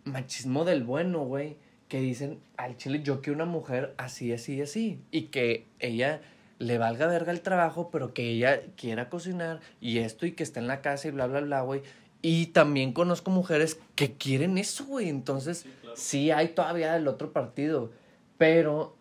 machismo 0.04 0.64
del 0.64 0.82
bueno, 0.84 1.24
güey, 1.24 1.56
que 1.88 2.00
dicen 2.00 2.38
al 2.56 2.76
chile 2.76 3.02
yo 3.02 3.20
quiero 3.20 3.36
una 3.36 3.44
mujer 3.50 3.94
así, 3.98 4.32
así, 4.32 4.60
así, 4.60 4.98
y 5.10 5.24
que 5.24 5.66
ella 5.78 6.20
le 6.58 6.78
valga 6.78 7.06
verga 7.06 7.32
el 7.32 7.40
trabajo, 7.40 7.90
pero 7.90 8.14
que 8.14 8.30
ella 8.30 8.60
quiera 8.76 9.08
cocinar 9.08 9.60
y 9.80 9.98
esto 9.98 10.26
y 10.26 10.32
que 10.32 10.42
esté 10.42 10.60
en 10.60 10.68
la 10.68 10.80
casa 10.80 11.08
y 11.08 11.10
bla, 11.10 11.26
bla, 11.26 11.40
bla, 11.40 11.60
güey. 11.62 11.82
Y 12.22 12.46
también 12.46 12.92
conozco 12.92 13.30
mujeres 13.32 13.80
que 13.96 14.12
quieren 14.12 14.56
eso, 14.58 14.84
güey. 14.86 15.08
Entonces, 15.08 15.58
Sí, 15.58 15.70
claro. 15.80 15.96
sí 15.96 16.30
hay 16.30 16.48
todavía 16.48 16.94
el 16.96 17.08
otro 17.08 17.32
partido, 17.32 17.90
pero 18.38 18.96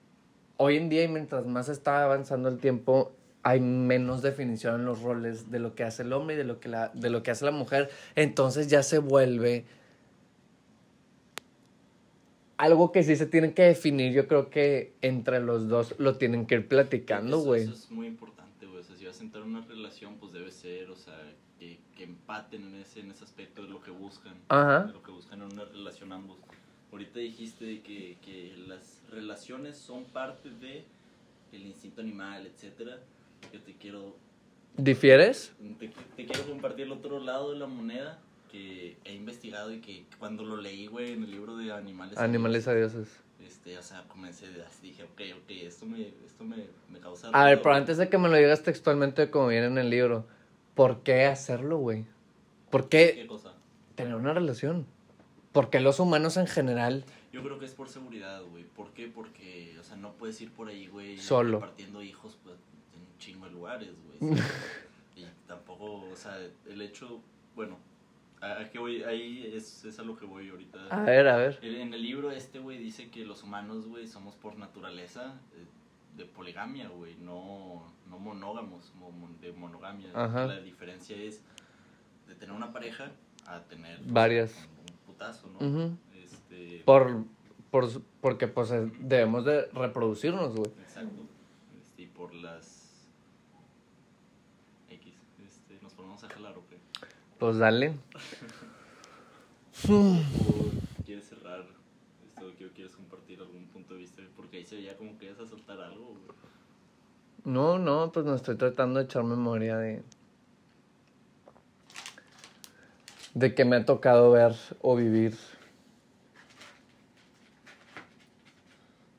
hoy 0.62 0.78
en 0.78 0.90
día 0.90 1.04
y 1.04 1.08
mientras 1.08 1.46
más 1.48 1.70
está 1.70 2.04
avanzando 2.04 2.48
el 2.50 2.60
tiempo, 2.60 3.12
hay 3.44 3.60
menos 3.60 4.22
definición 4.22 4.76
en 4.82 4.86
los 4.86 5.02
roles 5.02 5.50
de 5.50 5.58
lo 5.60 5.74
que 5.74 5.84
hace 5.84 6.04
el 6.04 6.14
hombre 6.14 6.36
y 6.36 6.38
de 6.38 6.44
lo 6.44 6.60
que, 6.60 6.70
la, 6.70 6.90
de 6.90 7.10
lo 7.10 7.24
que 7.24 7.32
hace 7.32 7.44
la 7.46 7.52
mujer. 7.52 7.90
Entonces 8.16 8.68
ya 8.68 8.84
se 8.84 9.00
vuelve 9.00 9.66
algo 12.58 12.92
que 12.92 13.02
sí 13.04 13.16
se 13.16 13.26
tiene 13.26 13.54
que 13.54 13.64
definir. 13.64 14.14
Yo 14.14 14.28
creo 14.28 14.50
que 14.52 14.94
entre 15.02 15.40
los 15.40 15.68
dos 15.68 15.96
lo 15.98 16.18
tienen 16.18 16.46
que 16.46 16.56
ir 16.56 16.68
platicando, 16.68 17.38
Eso- 17.38 17.46
güey. 17.46 17.64
Eso 17.64 17.74
es 17.74 17.90
muy 17.92 18.06
importante, 18.08 18.68
güey. 18.68 18.82
O 18.82 18.84
sea, 18.84 18.96
si 18.96 19.06
vas 19.06 19.20
a 19.20 19.24
entrar 19.24 19.44
en 19.44 19.50
una 19.56 19.66
relación, 19.66 20.18
pues 20.18 20.32
debe 20.34 20.52
ser, 20.52 20.92
o 20.92 20.96
sea, 20.96 21.18
que, 21.58 21.80
que 21.98 22.04
empaten 22.04 22.64
en 22.64 22.76
ese, 22.76 23.00
en 23.00 23.10
ese 23.10 23.24
aspecto 23.24 23.64
de 23.64 23.70
lo 23.70 23.82
que 23.82 23.90
buscan. 23.90 24.36
Ajá. 24.50 24.84
De 24.84 24.94
lo 24.94 25.02
que 25.02 25.12
buscan 25.12 25.42
en 25.42 25.52
una 25.54 25.66
relación 25.66 26.12
ambos. 26.14 26.38
Ahorita 26.92 27.20
dijiste 27.20 27.82
que, 27.82 28.18
que 28.22 28.54
las 28.68 29.02
relaciones 29.10 29.78
son 29.78 30.06
parte 30.06 30.50
de 30.50 30.86
el 31.52 31.66
instinto 31.66 32.02
animal, 32.02 32.46
etcétera. 32.48 33.00
Yo 33.54 33.62
te 33.62 33.74
quiero 33.74 34.16
¿Difieres? 34.78 35.54
te, 35.80 35.90
te 35.90 36.26
quiero 36.26 36.48
compartir 36.48 36.86
el 36.86 36.92
otro 36.94 37.20
lado 37.20 37.52
de 37.52 37.60
la 37.60 37.68
moneda 37.68 38.20
que 38.52 38.98
he 39.06 39.14
investigado 39.14 39.74
y 39.74 39.80
que 39.80 40.06
cuando 40.20 40.44
lo 40.44 40.58
leí, 40.58 40.88
güey, 40.88 41.14
en 41.14 41.24
el 41.24 41.32
libro 41.32 41.56
de 41.58 41.72
animales. 41.72 42.18
Animales 42.18 42.68
adioses. 42.68 43.08
Este, 43.40 43.78
o 43.78 43.82
sea, 43.82 44.04
comencé 44.08 44.48
dije, 44.82 45.04
ok, 45.04 45.22
ok, 45.38 45.50
esto 45.50 45.86
me, 45.86 46.10
esto 46.26 46.44
me, 46.44 46.68
me 46.90 47.00
causa... 47.00 47.30
A 47.34 47.46
ver, 47.46 47.62
pero 47.62 47.76
antes 47.76 47.98
de 47.98 48.08
que 48.08 48.18
me 48.18 48.30
lo 48.30 48.38
digas 48.38 48.64
textualmente 48.64 49.30
como 49.30 49.48
viene 49.48 49.66
en 49.66 49.78
el 49.78 49.90
libro, 49.90 50.26
¿por 50.76 51.02
qué 51.02 51.26
hacerlo, 51.26 51.78
güey? 51.78 52.06
¿Por 52.70 52.88
qué 52.88 53.14
¿Qué 53.16 53.28
cosa? 53.28 53.54
tener 53.96 54.16
una 54.16 54.34
relación? 54.34 54.86
¿Por 55.52 55.70
qué 55.70 55.80
los 55.80 56.00
humanos 56.00 56.38
en 56.38 56.48
general 56.48 57.04
Yo 57.34 57.44
creo 57.44 57.60
que 57.60 57.66
es 57.66 57.74
por 57.74 57.90
seguridad, 57.90 58.42
güey. 58.44 58.64
¿Por 58.64 58.92
qué? 58.92 59.08
Porque, 59.08 59.76
o 59.80 59.84
sea, 59.84 59.98
no 59.98 60.14
puedes 60.14 60.40
ir 60.42 60.52
por 60.52 60.70
ahí, 60.70 60.88
güey, 60.88 61.18
Solo. 61.18 61.60
repartiendo 61.60 62.02
hijos, 62.02 62.38
pues, 62.44 62.56
chingo 63.20 63.46
de 63.46 63.52
lugares, 63.52 63.90
güey. 64.20 64.40
y 65.16 65.26
tampoco, 65.48 66.08
o 66.12 66.16
sea, 66.16 66.38
el 66.70 66.82
hecho, 66.82 67.22
bueno, 67.56 67.78
a, 68.42 68.70
qué 68.70 68.80
voy, 68.80 69.04
ahí 69.04 69.52
es, 69.54 69.86
es 69.86 70.00
a 70.00 70.04
lo 70.04 70.18
que 70.18 70.26
voy 70.26 70.50
ahorita. 70.50 70.88
A 70.90 71.02
ver, 71.04 71.28
a 71.28 71.38
ver. 71.38 71.60
En 71.62 71.94
el 71.94 72.02
libro 72.02 72.32
este, 72.32 72.60
güey, 72.60 72.78
dice 72.78 73.10
que 73.10 73.24
los 73.24 73.44
humanos, 73.44 73.88
güey, 73.88 74.08
somos 74.08 74.36
por 74.36 74.58
naturaleza 74.58 75.36
eh, 75.54 75.66
de 76.18 76.26
poligamia, 76.26 76.90
güey, 76.90 77.16
no, 77.16 77.84
no 78.10 78.18
monógamos, 78.18 78.92
de 79.40 79.52
monogamia. 79.54 80.12
La 80.14 80.60
diferencia 80.60 81.16
es 81.16 81.42
de 82.28 82.36
tener 82.36 82.56
una 82.56 82.74
pareja 82.74 83.12
a 83.46 83.60
tener 83.62 84.00
varias. 84.06 84.68
Un, 84.81 84.81
este... 86.16 86.84
Por, 86.86 87.24
por, 87.70 87.90
porque 88.22 88.48
pues 88.48 88.72
debemos 89.00 89.46
de 89.46 89.66
reproducirnos, 89.68 90.56
güey. 90.56 90.72
Exacto. 90.82 91.22
Este, 91.80 92.04
y 92.04 92.08
por 92.08 92.34
las 92.34 93.08
X, 94.90 95.14
este, 95.46 95.80
nos 95.82 95.94
ponemos 95.94 96.24
a 96.24 96.30
jalar, 96.30 96.58
¿o 96.58 96.64
qué? 96.70 96.78
Pues 97.40 97.58
dale. 97.58 97.94
¿Quieres 101.06 101.28
cerrar 101.28 101.66
esto? 102.28 102.52
¿Quieres 102.76 102.96
compartir 102.96 103.40
algún 103.40 103.66
punto 103.68 103.94
de 103.94 104.02
vista? 104.02 104.22
Porque 104.36 104.58
ahí 104.58 104.66
se 104.66 104.76
veía 104.76 104.98
como 104.98 105.18
que 105.18 105.26
ibas 105.26 105.40
a 105.40 105.48
soltar 105.48 105.80
algo, 105.80 106.06
güey. 106.06 106.22
No, 107.44 107.80
no, 107.80 108.12
pues 108.12 108.26
no 108.26 108.36
estoy 108.36 108.56
tratando 108.56 109.00
de 109.00 109.06
echar 109.06 109.24
memoria 109.24 109.78
de... 109.78 110.04
De 113.34 113.56
que 113.56 113.66
me 113.66 113.78
ha 113.78 113.86
tocado 113.86 114.32
ver 114.32 114.56
o 114.82 114.96
vivir. 114.96 115.36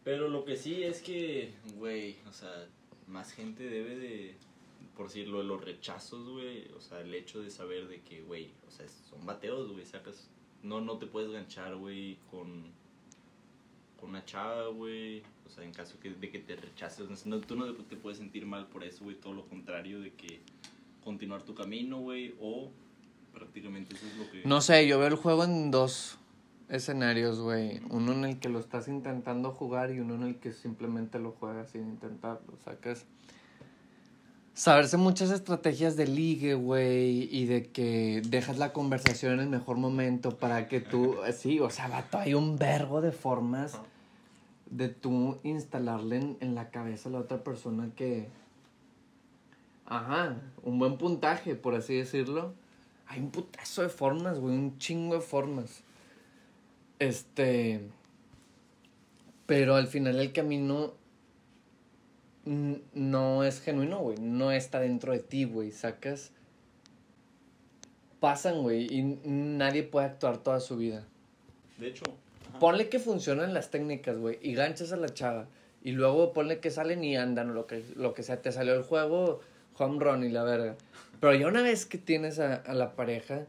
Pero 0.04 0.28
lo 0.28 0.44
que 0.44 0.56
sí 0.56 0.82
es 0.82 1.00
que, 1.00 1.52
güey, 1.76 2.16
o 2.28 2.32
sea, 2.32 2.66
más 3.06 3.32
gente 3.32 3.62
debe 3.64 3.96
de, 3.96 4.34
por 4.96 5.06
decirlo, 5.06 5.38
de 5.38 5.44
los 5.44 5.64
rechazos, 5.64 6.28
güey, 6.28 6.68
o 6.76 6.80
sea, 6.80 7.00
el 7.00 7.14
hecho 7.14 7.40
de 7.40 7.50
saber 7.50 7.86
de 7.88 8.00
que, 8.00 8.22
güey, 8.22 8.50
o 8.66 8.70
sea, 8.70 8.86
son 8.88 9.24
bateos, 9.24 9.70
güey, 9.70 9.86
sacas, 9.86 10.28
no, 10.62 10.80
no 10.80 10.98
te 10.98 11.06
puedes 11.06 11.30
ganchar, 11.30 11.76
güey, 11.76 12.18
con, 12.30 12.64
con 13.96 14.10
una 14.10 14.24
chava, 14.24 14.68
güey, 14.68 15.22
o 15.46 15.50
sea, 15.50 15.62
en 15.62 15.72
caso 15.72 15.96
de 16.02 16.30
que 16.30 16.38
te 16.40 16.56
rechaces, 16.56 17.26
no, 17.26 17.40
tú 17.40 17.54
no 17.54 17.72
te 17.74 17.96
puedes 17.96 18.18
sentir 18.18 18.44
mal 18.44 18.66
por 18.66 18.82
eso, 18.82 19.04
güey, 19.04 19.16
todo 19.16 19.34
lo 19.34 19.46
contrario 19.46 20.00
de 20.00 20.12
que 20.14 20.40
continuar 21.04 21.44
tu 21.44 21.54
camino, 21.54 21.98
güey, 22.00 22.34
o 22.40 22.72
prácticamente 23.32 23.94
eso 23.94 24.06
es 24.06 24.16
lo 24.16 24.30
que... 24.30 24.42
No 24.44 24.60
sé, 24.60 24.86
yo 24.86 24.98
veo 24.98 25.08
el 25.08 25.16
juego 25.16 25.44
en 25.44 25.70
dos 25.70 26.18
escenarios, 26.68 27.40
güey. 27.40 27.80
Uno 27.90 28.12
en 28.12 28.24
el 28.24 28.38
que 28.38 28.48
lo 28.48 28.58
estás 28.58 28.88
intentando 28.88 29.52
jugar 29.52 29.90
y 29.90 30.00
uno 30.00 30.14
en 30.14 30.22
el 30.22 30.36
que 30.36 30.52
simplemente 30.52 31.18
lo 31.18 31.32
juegas 31.32 31.70
sin 31.70 31.82
intentarlo, 31.82 32.54
o 32.54 32.64
sea, 32.64 32.76
que 32.76 32.92
es... 32.92 33.06
Saberse 34.54 34.98
muchas 34.98 35.30
estrategias 35.30 35.96
de 35.96 36.06
ligue, 36.06 36.52
güey, 36.54 37.28
y 37.34 37.46
de 37.46 37.70
que 37.70 38.20
dejas 38.28 38.58
la 38.58 38.74
conversación 38.74 39.34
en 39.34 39.40
el 39.40 39.48
mejor 39.48 39.78
momento 39.78 40.36
para 40.36 40.68
que 40.68 40.80
tú, 40.80 41.16
sí, 41.32 41.58
o 41.58 41.70
sea, 41.70 41.88
vato, 41.88 42.18
hay 42.18 42.34
un 42.34 42.56
vergo 42.56 43.00
de 43.00 43.12
formas 43.12 43.78
de 44.72 44.88
tú 44.88 45.38
instalarle 45.42 46.36
en, 46.40 46.54
la 46.54 46.70
cabeza 46.70 47.08
a 47.08 47.12
la 47.12 47.18
otra 47.18 47.44
persona 47.44 47.90
que, 47.94 48.28
ajá, 49.86 50.36
un 50.62 50.78
buen 50.78 50.96
puntaje, 50.96 51.54
por 51.54 51.74
así 51.74 51.94
decirlo. 51.94 52.54
Hay 53.06 53.20
un 53.20 53.30
putazo 53.30 53.82
de 53.82 53.88
formas, 53.88 54.38
güey, 54.38 54.54
un 54.54 54.78
chingo 54.78 55.16
de 55.16 55.20
formas. 55.20 55.82
Este, 56.98 57.80
pero 59.46 59.74
al 59.74 59.86
final 59.86 60.18
el 60.18 60.32
camino 60.32 60.94
no 62.44 63.44
es 63.44 63.60
genuino, 63.60 63.98
güey, 63.98 64.18
no 64.18 64.50
está 64.50 64.80
dentro 64.80 65.12
de 65.12 65.20
ti, 65.20 65.44
güey, 65.44 65.70
sacas 65.70 66.32
pasan, 68.22 68.62
güey, 68.62 68.86
y 68.88 69.02
nadie 69.24 69.82
puede 69.82 70.06
actuar 70.06 70.38
toda 70.38 70.60
su 70.60 70.76
vida. 70.76 71.04
De 71.78 71.88
hecho, 71.88 72.04
Ponle 72.60 72.88
que 72.88 73.00
funcionan 73.00 73.52
las 73.52 73.70
técnicas, 73.70 74.16
güey, 74.16 74.38
y 74.40 74.54
ganchas 74.54 74.92
a 74.92 74.96
la 74.96 75.08
chava. 75.08 75.48
Y 75.82 75.90
luego 75.90 76.32
ponle 76.32 76.60
que 76.60 76.70
salen 76.70 77.02
y 77.02 77.16
andan 77.16 77.50
o 77.50 77.54
lo 77.54 77.66
que, 77.66 77.84
lo 77.96 78.14
que 78.14 78.22
sea. 78.22 78.40
Te 78.40 78.52
salió 78.52 78.74
el 78.74 78.84
juego, 78.84 79.40
home 79.76 80.02
run 80.02 80.24
y 80.24 80.28
la 80.28 80.42
verga. 80.42 80.76
Pero 81.20 81.34
ya 81.34 81.46
una 81.46 81.62
vez 81.62 81.86
que 81.86 81.98
tienes 81.98 82.38
a, 82.40 82.62
la 82.74 82.96
pareja, 82.96 83.46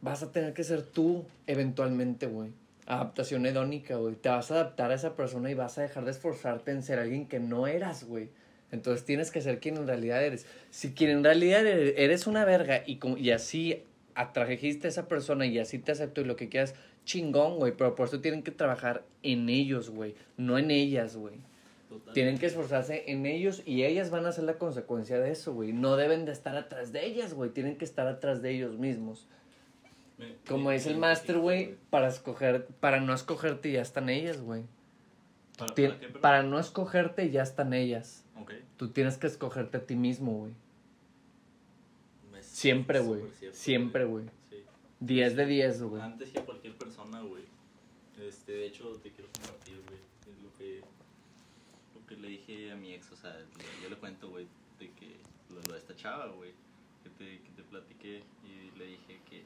vas 0.00 0.22
a 0.22 0.32
tener 0.32 0.54
que 0.54 0.64
ser 0.64 0.82
tú 0.82 1.24
eventualmente, 1.46 2.26
güey. 2.26 2.50
Adaptación 2.86 3.44
hedónica, 3.46 3.96
güey. 3.96 4.14
Te 4.14 4.30
vas 4.30 4.50
a 4.50 4.54
adaptar 4.54 4.90
a 4.90 4.94
esa 4.94 5.16
persona 5.16 5.50
y 5.50 5.54
vas 5.54 5.76
a 5.76 5.82
dejar 5.82 6.04
de 6.06 6.12
esforzarte 6.12 6.70
en 6.70 6.82
ser 6.82 6.98
alguien 6.98 7.26
que 7.26 7.40
no 7.40 7.66
eras, 7.66 8.04
güey. 8.04 8.30
Entonces 8.72 9.04
tienes 9.04 9.30
que 9.30 9.42
ser 9.42 9.60
quien 9.60 9.76
en 9.76 9.86
realidad 9.86 10.24
eres. 10.24 10.46
Si 10.70 10.92
quien 10.92 11.10
en 11.10 11.24
realidad 11.24 11.66
eres 11.66 12.26
una 12.26 12.44
verga 12.44 12.82
y, 12.86 12.98
y 13.18 13.30
así 13.32 13.82
atrajiste 14.14 14.86
a 14.86 14.90
esa 14.90 15.08
persona 15.08 15.46
y 15.46 15.58
así 15.58 15.78
te 15.78 15.92
acepto 15.92 16.20
y 16.20 16.24
lo 16.24 16.36
que 16.36 16.48
quieras, 16.48 16.74
chingón, 17.04 17.58
güey. 17.58 17.72
Pero 17.76 17.94
por 17.94 18.08
eso 18.08 18.20
tienen 18.20 18.42
que 18.42 18.50
trabajar 18.50 19.04
en 19.22 19.50
ellos, 19.50 19.90
güey. 19.90 20.14
No 20.38 20.56
en 20.56 20.70
ellas, 20.70 21.16
güey. 21.16 21.34
Tienen 22.14 22.38
que 22.38 22.46
esforzarse 22.46 23.04
en 23.06 23.26
ellos 23.26 23.62
y 23.66 23.84
ellas 23.84 24.10
van 24.10 24.26
a 24.26 24.32
ser 24.32 24.44
la 24.44 24.58
consecuencia 24.58 25.18
de 25.18 25.30
eso, 25.30 25.54
güey. 25.54 25.72
No 25.72 25.96
deben 25.96 26.24
de 26.24 26.32
estar 26.32 26.56
atrás 26.56 26.92
de 26.92 27.06
ellas, 27.06 27.34
güey. 27.34 27.50
Tienen 27.50 27.76
que 27.76 27.84
estar 27.84 28.06
atrás 28.06 28.42
de 28.42 28.50
ellos 28.50 28.78
mismos. 28.78 29.26
Como 30.46 30.70
dice 30.70 30.90
el 30.90 30.98
máster, 30.98 31.38
güey, 31.38 31.76
para 31.88 32.08
escoger, 32.08 32.66
para 32.80 33.00
no 33.00 33.14
escogerte 33.14 33.72
ya 33.72 33.80
están 33.80 34.08
ellas, 34.08 34.40
güey. 34.40 34.64
¿Para, 36.20 36.42
no 36.42 36.58
escogerte 36.58 37.30
ya 37.30 37.42
están 37.42 37.72
ellas. 37.72 38.24
Tú 38.76 38.88
tienes 38.88 39.18
que 39.18 39.26
escogerte 39.26 39.76
a 39.76 39.86
ti 39.86 39.94
mismo, 39.94 40.38
güey. 40.38 40.52
Siempre, 42.40 43.00
güey. 43.00 43.22
Siempre, 43.52 44.04
güey. 44.04 44.24
Sí. 44.48 44.56
10 45.00 45.36
de 45.36 45.46
10, 45.46 45.82
güey. 45.82 46.02
Antes 46.02 46.30
que 46.30 46.40
cualquier 46.40 46.76
persona, 46.76 47.20
güey. 47.20 47.44
Este, 48.18 48.52
de 48.52 48.66
hecho, 48.66 48.88
te 49.02 49.10
quiero 49.12 49.30
compartir, 49.32 49.82
güey. 49.86 50.00
Es 50.30 50.42
lo 50.42 50.52
que, 50.54 50.80
lo 51.94 52.06
que 52.06 52.09
le 52.20 52.28
dije 52.28 52.72
a 52.72 52.76
mi 52.76 52.94
ex, 52.94 53.10
o 53.12 53.16
sea, 53.16 53.36
yo 53.82 53.88
le 53.88 53.96
cuento, 53.96 54.28
güey, 54.28 54.46
de 54.78 54.90
que 54.92 55.16
lo, 55.50 55.60
de 55.60 55.78
esta 55.78 55.94
chava, 55.96 56.26
güey, 56.28 56.52
que 57.02 57.10
te, 57.10 57.40
que 57.42 57.50
te 57.56 57.62
platiqué 57.62 58.22
y 58.44 58.78
le 58.78 58.84
dije 58.86 59.20
que... 59.28 59.44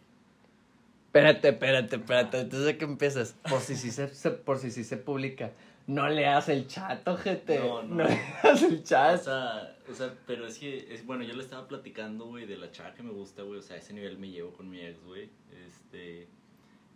Espérate, 1.07 1.49
espérate, 1.49 1.97
espérate, 1.97 2.41
entonces 2.41 2.77
¿qué 2.77 2.85
empiezas? 2.85 3.37
Por 3.49 3.61
si 3.61 3.77
sí 3.77 3.91
se, 3.91 4.09
por 4.31 4.59
si 4.59 4.71
sí 4.71 4.83
se 4.83 4.97
publica. 4.97 5.53
No 5.87 6.09
leas 6.09 6.49
el 6.49 6.67
chat, 6.67 7.07
ojete. 7.07 7.59
No, 7.59 7.83
no. 7.83 7.95
no 7.97 8.05
leas 8.05 8.63
el 8.63 8.83
chat. 8.83 9.21
O 9.21 9.23
sea, 9.23 9.77
o 9.89 9.95
sea, 9.95 10.15
pero 10.27 10.47
es 10.47 10.59
que, 10.59 10.93
es, 10.93 11.05
bueno, 11.05 11.25
yo 11.25 11.35
le 11.35 11.43
estaba 11.43 11.69
platicando, 11.69 12.27
güey, 12.27 12.47
de 12.47 12.57
la 12.57 12.73
chava 12.73 12.95
que 12.95 13.03
me 13.03 13.13
gusta, 13.13 13.43
güey. 13.43 13.59
O 13.59 13.63
sea, 13.63 13.77
a 13.77 13.79
ese 13.79 13.93
nivel 13.93 14.19
me 14.19 14.31
llevo 14.31 14.53
con 14.53 14.71
mi 14.71 14.81
ex, 14.81 15.05
güey. 15.05 15.29
Este. 15.69 16.27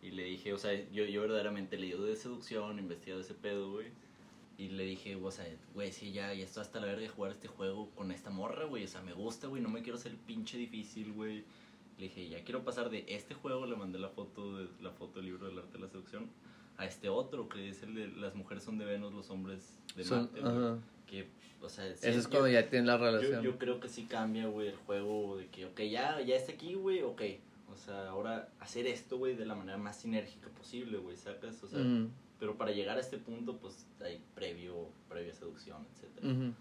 Y 0.01 0.13
le 0.13 0.25
dije, 0.25 0.53
o 0.53 0.59
sea, 0.59 0.73
yo, 0.91 1.05
yo 1.05 1.21
verdaderamente 1.21 1.77
he 1.77 1.79
leído 1.79 2.05
de 2.05 2.17
seducción, 2.17 2.79
investigado 2.79 3.21
ese 3.21 3.35
pedo, 3.35 3.73
güey. 3.73 3.89
Y 4.59 4.71
le 4.71 4.85
dije, 4.85 5.15
o 5.15 5.31
sea, 5.31 5.47
güey, 5.73 5.93
sí, 5.93 6.11
ya, 6.11 6.35
ya 6.35 6.45
estoy 6.45 6.63
hasta 6.63 6.81
la 6.81 6.87
verga 6.87 7.03
de 7.03 7.09
jugar 7.09 7.31
este 7.31 7.47
juego 7.47 7.91
con 7.95 8.11
esta 8.11 8.29
morra, 8.29 8.65
güey. 8.65 8.85
O 8.85 8.89
sea, 8.89 9.01
me 9.03 9.13
gusta, 9.13 9.47
güey, 9.47 9.63
no 9.63 9.69
me 9.69 9.83
quiero 9.83 9.97
hacer 9.97 10.17
pinche 10.27 10.59
difícil, 10.59 11.13
güey. 11.13 11.45
Le 11.97 12.05
dije, 12.05 12.29
ya 12.29 12.43
quiero 12.43 12.65
pasar 12.65 12.91
de 12.91 13.05
este 13.07 13.35
juego, 13.35 13.67
le 13.67 13.77
mandé 13.77 14.01
la 14.01 14.09
foto, 14.09 14.59
de, 14.59 14.69
la 14.83 14.91
foto 14.91 15.21
del 15.21 15.27
libro 15.27 15.47
del 15.47 15.59
arte 15.59 15.75
de 15.75 15.79
la 15.79 15.89
seducción 15.89 16.29
a 16.77 16.87
este 16.87 17.09
otro, 17.09 17.49
que 17.49 17.69
es 17.69 17.83
el 17.85 17.95
de 17.95 18.09
las 18.09 18.35
mujeres 18.35 18.65
son 18.65 18.79
de 18.79 18.85
Venus, 18.85 19.13
los 19.13 19.31
hombres 19.31 19.77
de 19.97 20.05
Marte, 20.05 20.41
Que, 21.07 21.29
o 21.61 21.69
sea, 21.69 21.87
Eso 21.87 22.09
es 22.09 22.27
cuando 22.27 22.49
ya 22.49 22.69
tienen 22.69 22.87
la 22.87 22.97
relación. 22.97 23.43
Yo, 23.43 23.59
creo 23.59 23.79
que 23.79 23.89
sí 23.89 24.05
cambia, 24.05 24.47
güey, 24.47 24.69
el 24.69 24.77
juego 24.77 25.37
de 25.37 25.47
que, 25.49 25.67
ok, 25.67 25.81
ya, 25.83 26.21
ya 26.21 26.37
está 26.37 26.53
aquí, 26.53 26.75
güey, 26.75 27.03
ok. 27.03 27.23
O 27.73 27.77
sea, 27.77 28.09
ahora 28.09 28.49
hacer 28.59 28.87
esto, 28.87 29.19
güey, 29.19 29.37
de 29.37 29.47
la 29.47 29.55
manera 29.55 29.79
más 29.79 30.01
sinérgica 30.01 30.49
posible, 30.51 30.99
güey, 30.99 31.17
¿sacas? 31.17 31.63
O 31.63 31.69
sea, 31.69 31.81
pero 32.39 32.57
para 32.57 32.73
llegar 32.73 32.97
a 32.97 33.01
este 33.01 33.19
punto, 33.19 33.59
pues 33.59 33.87
hay 34.01 34.23
previo, 34.35 34.89
previa 35.09 35.35
seducción, 35.35 35.85
etc. 35.95 36.55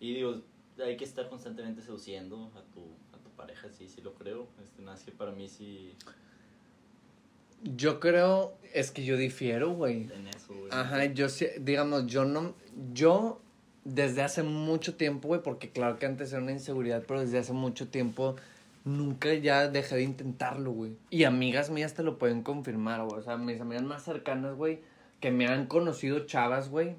Y 0.00 0.14
digo, 0.14 0.42
hay 0.82 0.96
que 0.96 1.04
estar 1.04 1.28
constantemente 1.28 1.82
seduciendo 1.82 2.50
a 2.56 2.62
tu, 2.72 2.80
a 3.16 3.22
tu 3.22 3.30
pareja, 3.36 3.70
sí, 3.70 3.88
sí 3.88 4.00
lo 4.00 4.14
creo. 4.14 4.48
Este, 4.62 4.82
nada, 4.82 4.98
que 5.04 5.12
para 5.12 5.32
mí 5.32 5.48
sí 5.48 5.94
yo 7.62 8.00
creo, 8.00 8.54
es 8.74 8.90
que 8.90 9.04
yo 9.04 9.16
difiero, 9.16 9.70
güey. 9.70 10.08
En 10.12 10.26
eso, 10.26 10.54
güey. 10.54 10.68
Ajá, 10.70 11.04
yo 11.06 11.28
sí, 11.28 11.46
digamos, 11.60 12.06
yo 12.06 12.24
no, 12.24 12.54
yo 12.92 13.40
desde 13.84 14.22
hace 14.22 14.42
mucho 14.42 14.96
tiempo, 14.96 15.28
güey, 15.28 15.42
porque 15.42 15.70
claro 15.70 15.98
que 15.98 16.06
antes 16.06 16.32
era 16.32 16.42
una 16.42 16.52
inseguridad, 16.52 17.04
pero 17.06 17.20
desde 17.20 17.38
hace 17.38 17.52
mucho 17.52 17.88
tiempo 17.88 18.36
nunca 18.84 19.32
ya 19.34 19.68
dejé 19.68 19.96
de 19.96 20.02
intentarlo, 20.02 20.72
güey. 20.72 20.96
Y 21.10 21.24
amigas 21.24 21.70
mías 21.70 21.94
te 21.94 22.02
lo 22.02 22.18
pueden 22.18 22.42
confirmar, 22.42 23.04
güey. 23.04 23.20
O 23.20 23.22
sea, 23.22 23.36
mis 23.36 23.60
amigas 23.60 23.84
más 23.84 24.02
cercanas, 24.02 24.56
güey, 24.56 24.80
que 25.22 25.30
me 25.30 25.46
han 25.46 25.66
conocido 25.66 26.26
chavas, 26.26 26.68
güey, 26.68 26.96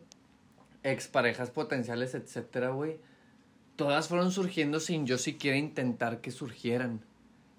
exparejas 0.81 1.51
potenciales, 1.51 2.15
etcétera, 2.15 2.69
güey. 2.69 2.97
Todas 3.75 4.07
fueron 4.07 4.31
surgiendo 4.31 4.79
sin 4.79 5.05
yo 5.05 5.17
siquiera 5.17 5.57
intentar 5.57 6.21
que 6.21 6.31
surgieran. 6.31 7.01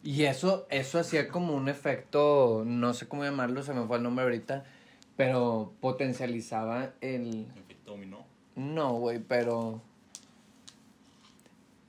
Y 0.02 0.24
eso, 0.24 0.66
eso 0.70 0.98
hacía 0.98 1.28
como 1.28 1.54
un 1.54 1.68
efecto, 1.68 2.64
no 2.66 2.94
sé 2.94 3.06
cómo 3.06 3.24
llamarlo, 3.24 3.62
se 3.62 3.74
me 3.74 3.86
fue 3.86 3.98
el 3.98 4.02
nombre 4.02 4.24
ahorita, 4.24 4.64
pero 5.16 5.74
potencializaba 5.80 6.94
el... 7.02 7.46
Efecto 7.54 7.92
dominó. 7.92 8.24
No, 8.56 8.94
güey, 8.94 9.18
pero. 9.18 9.82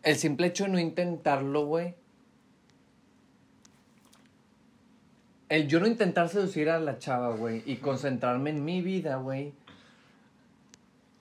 El 0.03 0.17
simple 0.17 0.47
hecho 0.47 0.65
de 0.65 0.71
no 0.71 0.79
intentarlo, 0.79 1.65
güey. 1.65 1.95
El 5.49 5.67
yo 5.67 5.79
no 5.79 5.87
intentar 5.87 6.29
seducir 6.29 6.69
a 6.69 6.79
la 6.79 6.97
chava, 6.97 7.35
güey, 7.35 7.61
y 7.65 7.77
concentrarme 7.77 8.49
en 8.49 8.65
mi 8.65 8.81
vida, 8.81 9.17
güey, 9.17 9.53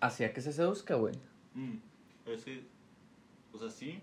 hacía 0.00 0.32
que 0.32 0.40
se 0.40 0.52
seduzca, 0.52 0.94
güey. 0.94 1.14
Mm, 1.54 1.76
es 2.26 2.44
que, 2.44 2.62
o 3.52 3.58
sea, 3.58 3.68
sí, 3.70 4.02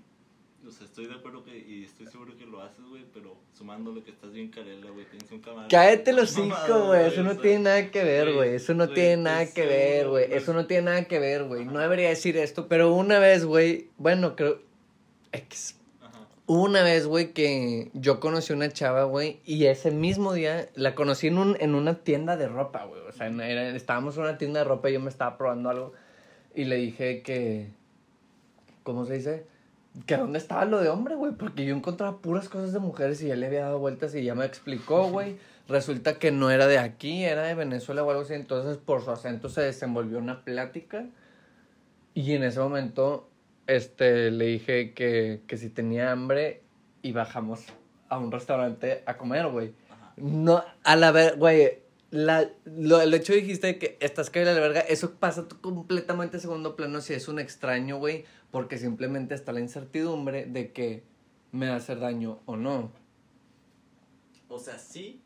o 0.68 0.70
sea, 0.70 0.86
estoy 0.86 1.08
de 1.08 1.16
acuerdo 1.16 1.44
que, 1.44 1.58
y 1.58 1.86
estoy 1.86 2.06
seguro 2.06 2.38
que 2.38 2.46
lo 2.46 2.62
haces, 2.62 2.86
güey, 2.86 3.04
pero 3.12 3.36
sumándole 3.52 4.04
que 4.04 4.12
estás 4.12 4.32
bien 4.32 4.50
carela, 4.50 4.92
güey, 4.92 5.06
tienes 5.10 5.32
un 5.32 5.42
camarada. 5.42 5.68
Cállate 5.70 6.14
los 6.14 6.30
cinco, 6.36 6.86
güey. 6.88 7.08
Eso 7.08 7.24
no 7.24 7.36
tiene 7.38 7.60
nada 7.64 7.90
que 7.90 8.04
ver, 8.04 8.34
güey. 8.34 8.56
Eso 8.56 8.76
no 8.76 8.90
tiene 8.90 9.24
nada 9.24 9.40
pues, 9.40 9.54
que 9.56 9.66
ver, 9.66 10.08
güey. 10.08 10.32
Eso 10.32 10.54
no 10.54 10.68
tiene 10.68 10.84
nada 10.84 11.06
que 11.06 11.20
ver, 11.20 11.46
güey. 11.46 11.66
No 11.66 11.80
debería 11.80 12.10
decir 12.10 12.38
esto, 12.38 12.68
pero 12.68 12.94
una 12.94 13.18
vez, 13.18 13.44
güey. 13.44 13.90
Bueno, 13.98 14.36
creo. 14.36 14.62
X. 15.32 15.81
Hubo 16.52 16.64
una 16.66 16.84
vez, 16.84 17.08
güey, 17.08 17.32
que 17.32 17.92
yo 17.94 18.20
conocí 18.20 18.52
una 18.52 18.68
chava, 18.68 19.06
güey, 19.06 19.40
y 19.46 19.68
ese 19.68 19.90
mismo 19.90 20.34
día 20.34 20.68
la 20.76 20.96
conocí 20.96 21.28
en, 21.28 21.38
un, 21.38 21.56
en 21.62 21.76
una 21.76 22.00
tienda 22.04 22.36
de 22.36 22.50
ropa, 22.50 22.84
güey. 22.84 23.00
O 23.08 23.14
sea, 23.14 23.28
era- 23.28 23.70
estábamos 23.70 24.18
en 24.18 24.24
una 24.24 24.38
tienda 24.38 24.60
de 24.60 24.66
ropa 24.66 24.90
y 24.90 24.94
yo 24.96 25.00
me 25.00 25.10
estaba 25.10 25.38
probando 25.38 25.70
algo 25.70 25.94
y 26.54 26.66
le 26.66 26.76
dije 26.76 27.22
que, 27.22 27.70
¿cómo 28.84 29.06
se 29.06 29.14
dice? 29.14 29.46
Que 30.06 30.18
dónde 30.18 30.40
estaba 30.40 30.66
lo 30.66 30.82
de 30.82 30.90
hombre, 30.90 31.16
güey, 31.16 31.32
porque 31.32 31.64
yo 31.64 31.74
encontraba 31.74 32.18
puras 32.18 32.50
cosas 32.50 32.74
de 32.74 32.80
mujeres 32.80 33.24
y 33.24 33.28
ya 33.28 33.38
le 33.38 33.48
había 33.48 33.62
dado 33.62 33.80
vueltas 33.80 34.14
y 34.14 34.22
ya 34.26 34.36
me 34.36 34.44
explicó, 34.44 35.08
güey. 35.08 35.38
Resulta 35.70 36.16
que 36.20 36.34
no 36.34 36.52
era 36.52 36.68
de 36.68 36.80
aquí, 36.80 37.24
era 37.24 37.44
de 37.44 37.56
Venezuela 37.56 38.04
o 38.04 38.10
algo 38.10 38.24
así, 38.24 38.34
entonces 38.34 38.76
por 38.76 39.06
su 39.06 39.12
acento 39.12 39.48
se 39.48 39.62
desenvolvió 39.62 40.18
una 40.18 40.44
plática 40.44 41.06
y 42.14 42.34
en 42.34 42.44
ese 42.44 42.60
momento 42.60 43.30
este, 43.68 44.32
le 44.32 44.46
dije 44.46 44.94
que, 44.94 45.42
que 45.48 45.58
si 45.58 45.70
tenía 45.70 46.12
hambre 46.12 46.62
y 47.02 47.12
bajamos 47.12 47.62
a 48.10 48.18
un 48.18 48.32
restaurante 48.32 49.04
a 49.06 49.18
comer, 49.18 49.48
güey. 49.48 49.74
No, 50.18 50.64
a 50.84 50.96
la 50.96 51.12
ver, 51.12 51.38
güey, 51.38 51.80
la, 52.12 52.50
lo, 52.66 53.02
el 53.02 53.14
hecho 53.14 53.34
dijiste 53.34 53.78
que 53.80 53.98
estás 54.02 54.30
que 54.30 54.44
la 54.44 54.54
verga, 54.54 54.82
eso 54.82 55.14
pasa 55.16 55.48
completamente 55.62 56.38
a 56.38 56.40
segundo 56.40 56.76
plano 56.76 57.00
si 57.02 57.14
es 57.14 57.28
un 57.28 57.40
extraño, 57.40 57.98
güey, 57.98 58.26
porque 58.52 58.78
simplemente 58.78 59.34
está 59.34 59.54
la 59.54 59.62
incertidumbre 59.62 60.46
de 60.46 60.72
que 60.74 61.04
me 61.54 61.68
va 61.70 61.76
a 61.76 61.78
hacer 61.78 62.00
daño 62.00 62.40
o 62.46 62.58
no. 62.58 62.92
O 64.50 64.60
sea, 64.60 64.78
sí, 64.78 65.22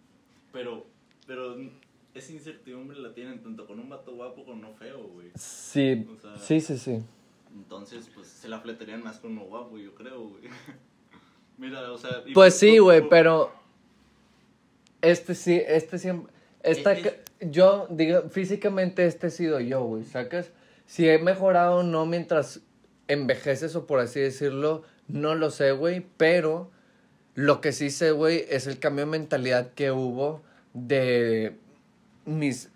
pero, 0.54 0.86
pero 1.25 1.58
esa 2.13 2.32
incertidumbre 2.32 3.00
la 3.00 3.13
tienen 3.13 3.42
tanto 3.42 3.65
con 3.65 3.80
un 3.80 3.89
vato 3.89 4.13
guapo 4.15 4.46
como 4.46 4.62
no 4.62 4.74
feo, 4.75 5.08
güey. 5.08 5.32
Sí, 5.36 6.08
O 6.15 6.22
sea- 6.22 6.38
sí, 6.38 6.62
sí, 6.62 6.77
sí. 6.77 7.04
Entonces, 7.56 8.10
pues 8.14 8.28
se 8.28 8.48
la 8.50 8.60
fleterían 8.60 9.04
más 9.04 9.18
con 9.20 9.32
uno 9.32 9.46
guapo, 9.46 9.78
yo 9.78 9.96
creo, 9.96 10.28
güey. 10.30 10.44
Mira, 11.58 11.92
o 11.92 11.98
sea. 11.98 12.24
Pues 12.34 12.56
sí, 12.58 12.78
güey, 12.80 13.00
por- 13.02 13.10
pero 13.10 13.52
este 15.02 15.36
sí, 15.36 15.62
este 15.66 15.98
siempre, 15.98 16.34
esta, 16.64 16.94
Es- 16.94 17.04
ca- 17.04 17.16
yo, 17.42 17.88
digo, 17.90 18.24
físicamente 18.30 19.06
este 19.06 19.28
he 19.28 19.32
sido 19.32 19.60
yo, 19.60 19.84
güey, 19.84 20.04
¿sacas? 20.04 20.52
Si 20.86 21.08
he 21.08 21.18
mejorado 21.20 21.78
o 21.78 21.84
no 21.84 22.06
mientras 22.06 22.62
envejeces 23.08 23.76
o 23.76 23.86
por 23.86 24.00
así 24.00 24.20
decirlo, 24.20 24.84
no 25.08 25.36
lo 25.36 25.52
sé, 25.52 25.72
güey, 25.72 26.06
pero 26.18 26.72
lo 27.36 27.62
que 27.62 27.72
sí 27.72 27.90
sé, 27.90 28.12
güey, 28.12 28.46
es 28.50 28.68
el 28.68 28.80
cambio 28.80 29.06
de 29.06 29.12
mentalidad 29.12 29.72
que 29.74 29.92
hubo 29.92 30.42
de 30.74 31.56
mis 32.26 32.70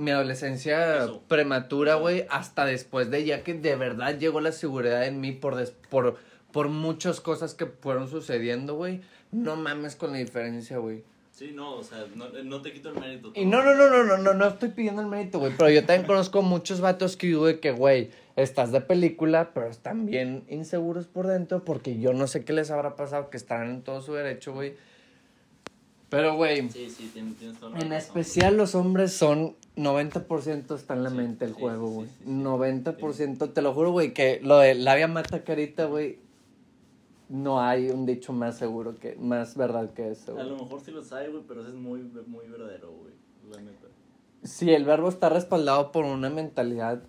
mi 0.00 0.10
adolescencia 0.10 1.04
Eso. 1.04 1.22
prematura, 1.28 1.94
güey, 1.96 2.26
hasta 2.30 2.64
después 2.64 3.10
de 3.10 3.24
ya 3.24 3.42
que 3.44 3.54
de 3.54 3.76
verdad 3.76 4.18
llegó 4.18 4.40
la 4.40 4.52
seguridad 4.52 5.06
en 5.06 5.20
mí 5.20 5.32
por 5.32 5.56
des- 5.56 5.72
por 5.90 6.16
por 6.52 6.68
muchas 6.68 7.20
cosas 7.20 7.54
que 7.54 7.66
fueron 7.66 8.08
sucediendo, 8.08 8.74
güey. 8.74 9.02
No 9.30 9.54
mames 9.54 9.94
con 9.94 10.10
la 10.10 10.18
diferencia, 10.18 10.78
güey. 10.78 11.04
Sí, 11.30 11.52
no, 11.54 11.74
o 11.76 11.84
sea, 11.84 12.04
no, 12.16 12.28
no 12.42 12.60
te 12.60 12.72
quito 12.72 12.88
el 12.88 12.96
mérito. 12.98 13.30
Y 13.36 13.46
no, 13.46 13.62
no, 13.62 13.72
no, 13.76 13.88
no, 13.88 14.02
no, 14.02 14.18
no, 14.18 14.34
no 14.34 14.48
estoy 14.48 14.70
pidiendo 14.70 15.00
el 15.00 15.06
mérito, 15.06 15.38
güey. 15.38 15.52
Pero 15.56 15.70
yo 15.70 15.86
también 15.86 16.08
conozco 16.08 16.42
muchos 16.42 16.80
vatos 16.80 17.16
que, 17.16 17.32
güey, 17.34 17.60
que, 17.60 17.70
güey, 17.70 18.10
estás 18.34 18.72
de 18.72 18.80
película, 18.80 19.52
pero 19.54 19.68
están 19.68 20.06
bien 20.06 20.42
inseguros 20.48 21.06
por 21.06 21.28
dentro 21.28 21.64
porque 21.64 22.00
yo 22.00 22.12
no 22.14 22.26
sé 22.26 22.44
qué 22.44 22.52
les 22.52 22.72
habrá 22.72 22.96
pasado, 22.96 23.30
que 23.30 23.36
estarán 23.36 23.70
en 23.70 23.82
todo 23.82 24.02
su 24.02 24.12
derecho, 24.14 24.52
güey. 24.52 24.74
Pero, 26.10 26.34
güey, 26.36 26.68
Sí, 26.70 26.90
sí, 26.90 27.08
tienes, 27.14 27.36
tienes 27.36 27.58
toda 27.58 27.70
la 27.72 27.76
en 27.78 27.90
razón. 27.90 27.96
especial 27.96 28.56
los 28.56 28.74
hombres 28.74 29.12
son 29.14 29.54
90% 29.76 30.74
está 30.74 30.94
en 30.94 31.04
la 31.04 31.10
Sí, 31.10 31.16
mente 31.16 31.44
el 31.44 31.54
sí, 31.54 31.60
juego, 31.60 31.86
sí, 31.88 31.94
güey. 31.94 32.08
sí, 32.08 32.14
sí. 32.24 32.30
90%, 32.30 33.52
te 33.52 33.62
lo 33.62 33.72
juro, 33.72 33.92
güey, 33.92 34.12
que 34.12 34.40
lo 34.42 34.58
de 34.58 34.74
labia 34.74 35.06
mata 35.08 35.44
carita, 35.44 35.84
güey, 35.86 36.18
no 37.28 37.60
hay 37.62 37.90
un 37.90 38.06
dicho 38.06 38.32
más 38.32 38.58
seguro 38.58 38.98
que, 38.98 39.14
más 39.16 39.56
verdad 39.56 39.92
que 39.92 40.10
eso, 40.10 40.32
A 40.32 40.34
güey. 40.34 40.48
lo 40.48 40.56
mejor 40.56 40.80
sí 40.80 40.90
lo 40.90 41.02
sabe, 41.04 41.28
güey, 41.28 41.44
pero 41.46 41.60
eso 41.60 41.68
es 41.70 41.76
muy, 41.76 42.00
muy 42.26 42.46
verdadero, 42.48 42.90
güey. 42.90 43.12
La 43.50 43.60
neta. 43.62 43.86
Si 44.42 44.70
el 44.72 44.84
verbo 44.84 45.08
está 45.08 45.28
respaldado 45.28 45.92
por 45.92 46.04
una 46.04 46.28
mentalidad. 46.30 47.02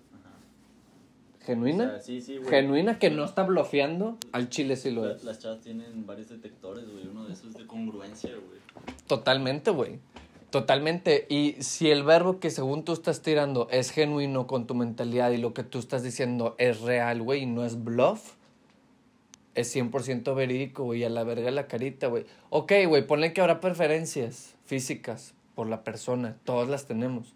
Genuina, 1.44 1.84
O 1.84 1.90
sea, 1.90 2.00
sí, 2.00 2.20
sí, 2.20 2.36
güey. 2.38 2.48
genuina 2.48 2.98
que 2.98 3.10
no 3.10 3.24
está 3.24 3.42
bloqueando, 3.42 4.16
al 4.32 4.48
chile 4.48 4.76
sí 4.76 4.90
lo 4.90 5.04
La- 5.06 5.14
es. 5.16 5.24
Las 5.24 5.38
chavas 5.40 5.60
tienen 5.60 6.06
varios 6.06 6.28
detectores, 6.28 6.88
güey. 6.90 7.06
Uno 7.08 7.24
de 7.24 7.32
esos 7.34 7.46
es 7.50 7.54
de 7.54 7.66
congruencia, 7.66 8.30
güey. 8.30 8.60
Totalmente, 9.06 9.70
güey. 9.70 9.98
Totalmente. 10.50 11.26
Y 11.30 11.56
si 11.60 11.90
el 11.90 12.02
verbo 12.04 12.38
que 12.38 12.50
según 12.50 12.84
tú 12.84 12.92
estás 12.92 13.22
tirando 13.22 13.68
es 13.70 13.90
genuino 13.90 14.46
con 14.46 14.66
tu 14.66 14.74
mentalidad 14.74 15.30
y 15.30 15.38
lo 15.38 15.54
que 15.54 15.62
tú 15.64 15.78
estás 15.78 16.02
diciendo 16.02 16.54
es 16.58 16.80
real, 16.82 17.22
güey, 17.22 17.42
y 17.42 17.46
no 17.46 17.64
es 17.64 17.82
bluff, 17.82 18.34
es 19.54 19.74
100% 19.74 20.34
verídico, 20.34 20.84
güey, 20.84 21.04
a 21.04 21.10
la 21.10 21.24
verga 21.24 21.50
la 21.50 21.66
carita, 21.66 22.06
güey. 22.08 22.24
Ok, 22.50 22.72
güey, 22.86 23.06
ponle 23.06 23.32
que 23.32 23.40
habrá 23.40 23.60
preferencias 23.60 24.54
físicas 24.64 25.34
por 25.54 25.68
la 25.68 25.84
persona, 25.84 26.36
todas 26.44 26.68
las 26.68 26.86
tenemos, 26.86 27.34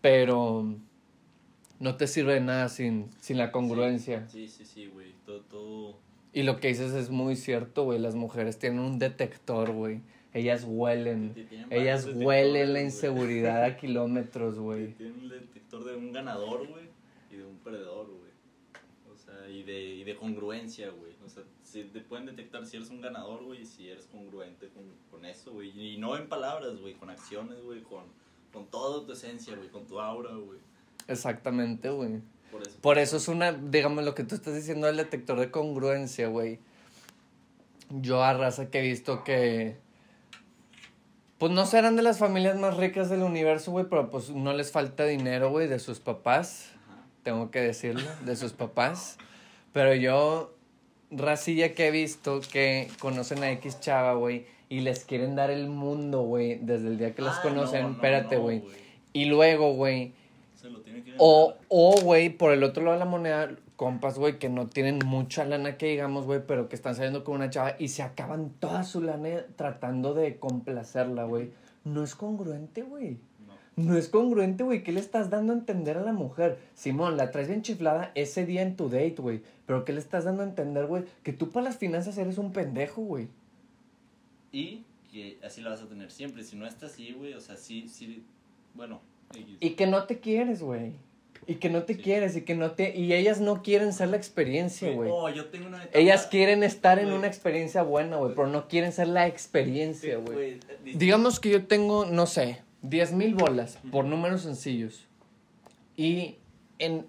pero 0.00 0.74
no 1.80 1.96
te 1.96 2.06
sirve 2.06 2.34
de 2.34 2.40
nada 2.40 2.68
sin, 2.68 3.10
sin 3.20 3.38
la 3.38 3.52
congruencia. 3.52 4.28
Sí, 4.28 4.48
sí, 4.48 4.64
sí, 4.64 4.86
güey. 4.86 5.12
Todo, 5.26 5.40
todo. 5.42 5.98
Y 6.32 6.42
lo 6.42 6.58
que 6.58 6.68
dices 6.68 6.92
es 6.92 7.10
muy 7.10 7.36
cierto, 7.36 7.84
güey, 7.84 7.98
las 7.98 8.14
mujeres 8.14 8.58
tienen 8.58 8.80
un 8.80 8.98
detector, 8.98 9.72
güey. 9.72 10.00
Ellas 10.32 10.64
huelen. 10.66 11.48
Ellas 11.70 12.08
huelen 12.12 12.72
la 12.72 12.82
inseguridad 12.82 13.62
a 13.62 13.76
kilómetros, 13.78 14.58
güey. 14.58 14.94
Tienen 14.94 15.20
un 15.20 15.28
detector 15.28 15.84
de 15.84 15.94
un 15.94 16.12
ganador, 16.12 16.66
güey. 16.66 16.86
Y 17.30 17.36
de 17.36 17.46
un 17.46 17.56
perdedor, 17.58 18.08
güey. 18.08 18.32
O 19.12 19.16
sea, 19.16 19.48
y 19.48 19.62
de, 19.62 19.80
y 19.80 20.02
de 20.02 20.16
congruencia, 20.16 20.90
güey. 20.90 21.12
O 21.24 21.28
sea, 21.28 21.44
si 21.62 21.84
te 21.84 22.00
pueden 22.00 22.26
detectar 22.26 22.66
si 22.66 22.76
eres 22.76 22.90
un 22.90 23.00
ganador, 23.00 23.44
güey, 23.44 23.62
y 23.62 23.64
si 23.64 23.88
eres 23.88 24.06
congruente 24.06 24.68
con, 24.70 24.84
con 25.10 25.24
eso, 25.24 25.52
güey. 25.52 25.70
Y 25.94 25.98
no 25.98 26.16
en 26.16 26.28
palabras, 26.28 26.80
güey, 26.80 26.94
con 26.94 27.10
acciones, 27.10 27.62
güey, 27.62 27.82
con, 27.82 28.02
con 28.52 28.66
toda 28.66 29.06
tu 29.06 29.12
esencia, 29.12 29.54
güey, 29.54 29.68
con 29.68 29.86
tu 29.86 30.00
aura, 30.00 30.34
güey. 30.34 30.58
Exactamente, 31.08 31.90
güey. 31.90 32.20
Por 32.50 32.62
eso. 32.62 32.78
Por 32.80 32.98
eso 32.98 33.16
es 33.16 33.28
una, 33.28 33.52
digamos, 33.52 34.04
lo 34.04 34.14
que 34.14 34.24
tú 34.24 34.34
estás 34.34 34.54
diciendo 34.54 34.86
del 34.86 34.96
detector 34.96 35.38
de 35.40 35.50
congruencia, 35.50 36.28
güey. 36.28 36.58
Yo 37.90 38.22
a 38.22 38.32
raza 38.32 38.70
que 38.70 38.78
he 38.80 38.82
visto 38.82 39.24
que... 39.24 39.76
Pues 41.38 41.52
no 41.52 41.66
serán 41.66 41.96
de 41.96 42.02
las 42.02 42.18
familias 42.18 42.56
más 42.56 42.76
ricas 42.76 43.10
del 43.10 43.22
universo, 43.22 43.72
güey, 43.72 43.86
pero 43.90 44.08
pues 44.10 44.30
no 44.30 44.52
les 44.52 44.70
falta 44.70 45.04
dinero, 45.04 45.50
güey, 45.50 45.66
de 45.68 45.78
sus 45.78 45.98
papás. 46.00 46.70
Ajá. 46.88 47.02
tengo 47.22 47.50
que 47.50 47.60
decirlo, 47.60 48.08
de 48.24 48.36
sus 48.36 48.52
papás. 48.52 49.18
Pero 49.72 49.94
yo, 49.94 50.54
racilla 51.10 51.74
que 51.74 51.88
he 51.88 51.90
visto 51.90 52.40
que 52.40 52.88
conocen 53.00 53.42
a 53.42 53.50
X 53.50 53.80
chava, 53.80 54.14
güey, 54.14 54.46
y 54.68 54.80
les 54.80 55.04
quieren 55.04 55.34
dar 55.34 55.50
el 55.50 55.68
mundo, 55.68 56.22
güey, 56.22 56.58
desde 56.62 56.86
el 56.88 56.98
día 56.98 57.14
que 57.14 57.22
las 57.22 57.38
Ah, 57.38 57.42
conocen. 57.42 57.82
no, 57.82 57.88
no, 57.88 57.94
Espérate, 57.96 58.36
no, 58.36 58.42
güey. 58.42 58.62
y 59.12 59.24
luego, 59.26 59.74
güey, 59.74 60.14
Se 60.64 60.70
lo 60.70 60.80
tiene 60.80 61.04
que 61.04 61.14
o, 61.18 61.48
ganar. 61.48 61.62
o, 61.68 62.00
güey, 62.00 62.30
por 62.30 62.50
el 62.50 62.64
otro 62.64 62.82
lado 62.82 62.94
de 62.94 62.98
la 63.00 63.10
moneda, 63.10 63.54
compas, 63.76 64.18
güey, 64.18 64.38
que 64.38 64.48
no 64.48 64.66
tienen 64.66 64.98
mucha 65.04 65.44
lana 65.44 65.76
que 65.76 65.88
digamos, 65.88 66.24
güey, 66.24 66.40
pero 66.46 66.70
que 66.70 66.74
están 66.74 66.94
saliendo 66.94 67.22
con 67.22 67.34
una 67.34 67.50
chava 67.50 67.76
y 67.78 67.88
se 67.88 68.02
acaban 68.02 68.48
toda 68.60 68.82
su 68.82 69.02
lana 69.02 69.44
tratando 69.56 70.14
de 70.14 70.38
complacerla, 70.38 71.24
güey. 71.24 71.50
No 71.84 72.02
es 72.02 72.14
congruente, 72.14 72.80
güey. 72.80 73.18
No. 73.76 73.84
No 73.90 73.98
es 73.98 74.08
congruente, 74.08 74.64
güey. 74.64 74.82
¿Qué 74.82 74.92
le 74.92 75.00
estás 75.00 75.28
dando 75.28 75.52
a 75.52 75.56
entender 75.56 75.98
a 75.98 76.02
la 76.02 76.14
mujer? 76.14 76.58
Simón, 76.74 77.18
la 77.18 77.30
traes 77.30 77.48
bien 77.48 77.60
chiflada 77.60 78.10
ese 78.14 78.46
día 78.46 78.62
en 78.62 78.74
tu 78.74 78.88
date, 78.88 79.16
güey. 79.18 79.42
Pero 79.66 79.84
¿qué 79.84 79.92
le 79.92 79.98
estás 79.98 80.24
dando 80.24 80.44
a 80.44 80.46
entender, 80.46 80.86
güey? 80.86 81.04
Que 81.22 81.34
tú 81.34 81.50
para 81.50 81.64
las 81.64 81.76
finanzas 81.76 82.16
eres 82.16 82.38
un 82.38 82.54
pendejo, 82.54 83.02
güey. 83.02 83.28
Y 84.50 84.86
que 85.12 85.38
así 85.44 85.60
la 85.60 85.68
vas 85.68 85.82
a 85.82 85.88
tener 85.88 86.10
siempre. 86.10 86.42
Si 86.42 86.56
no 86.56 86.66
está 86.66 86.86
así, 86.86 87.12
güey, 87.12 87.34
o 87.34 87.40
sea, 87.42 87.58
sí, 87.58 87.86
sí. 87.86 88.24
Bueno. 88.72 89.02
Y 89.60 89.70
que 89.70 89.86
no 89.86 90.04
te 90.04 90.18
quieres, 90.20 90.62
güey. 90.62 90.92
Y 91.46 91.56
que 91.56 91.68
no 91.68 91.82
te 91.82 91.94
Sí. 91.94 92.00
quieres 92.02 92.36
y 92.36 92.42
que 92.42 92.54
no 92.54 92.70
te... 92.70 92.96
Y 92.96 93.12
ellas 93.12 93.38
no 93.40 93.62
quieren 93.62 93.92
ser 93.92 94.08
la 94.08 94.16
experiencia, 94.16 94.90
güey. 94.92 95.10
Oh, 95.12 95.28
yo 95.28 95.46
tengo 95.46 95.66
una 95.66 95.82
etapa- 95.84 95.98
Ellas 95.98 96.26
quieren 96.26 96.62
estar 96.62 96.98
en 96.98 97.12
una 97.12 97.26
experiencia 97.26 97.82
buena, 97.82 98.16
güey, 98.16 98.34
pero 98.34 98.46
no 98.48 98.66
quieren 98.66 98.92
ser 98.92 99.08
la 99.08 99.26
experiencia, 99.26 100.16
güey. 100.16 100.58
Di- 100.84 100.94
Digamos 100.94 101.40
que 101.40 101.50
yo 101.50 101.66
tengo, 101.66 102.06
no 102.06 102.24
sé, 102.26 102.62
10 102.80 103.12
mil 103.12 103.34
bolas 103.34 103.78
por 103.92 104.06
números 104.06 104.40
sencillos. 104.42 105.04
Y 105.96 106.36
en 106.78 107.06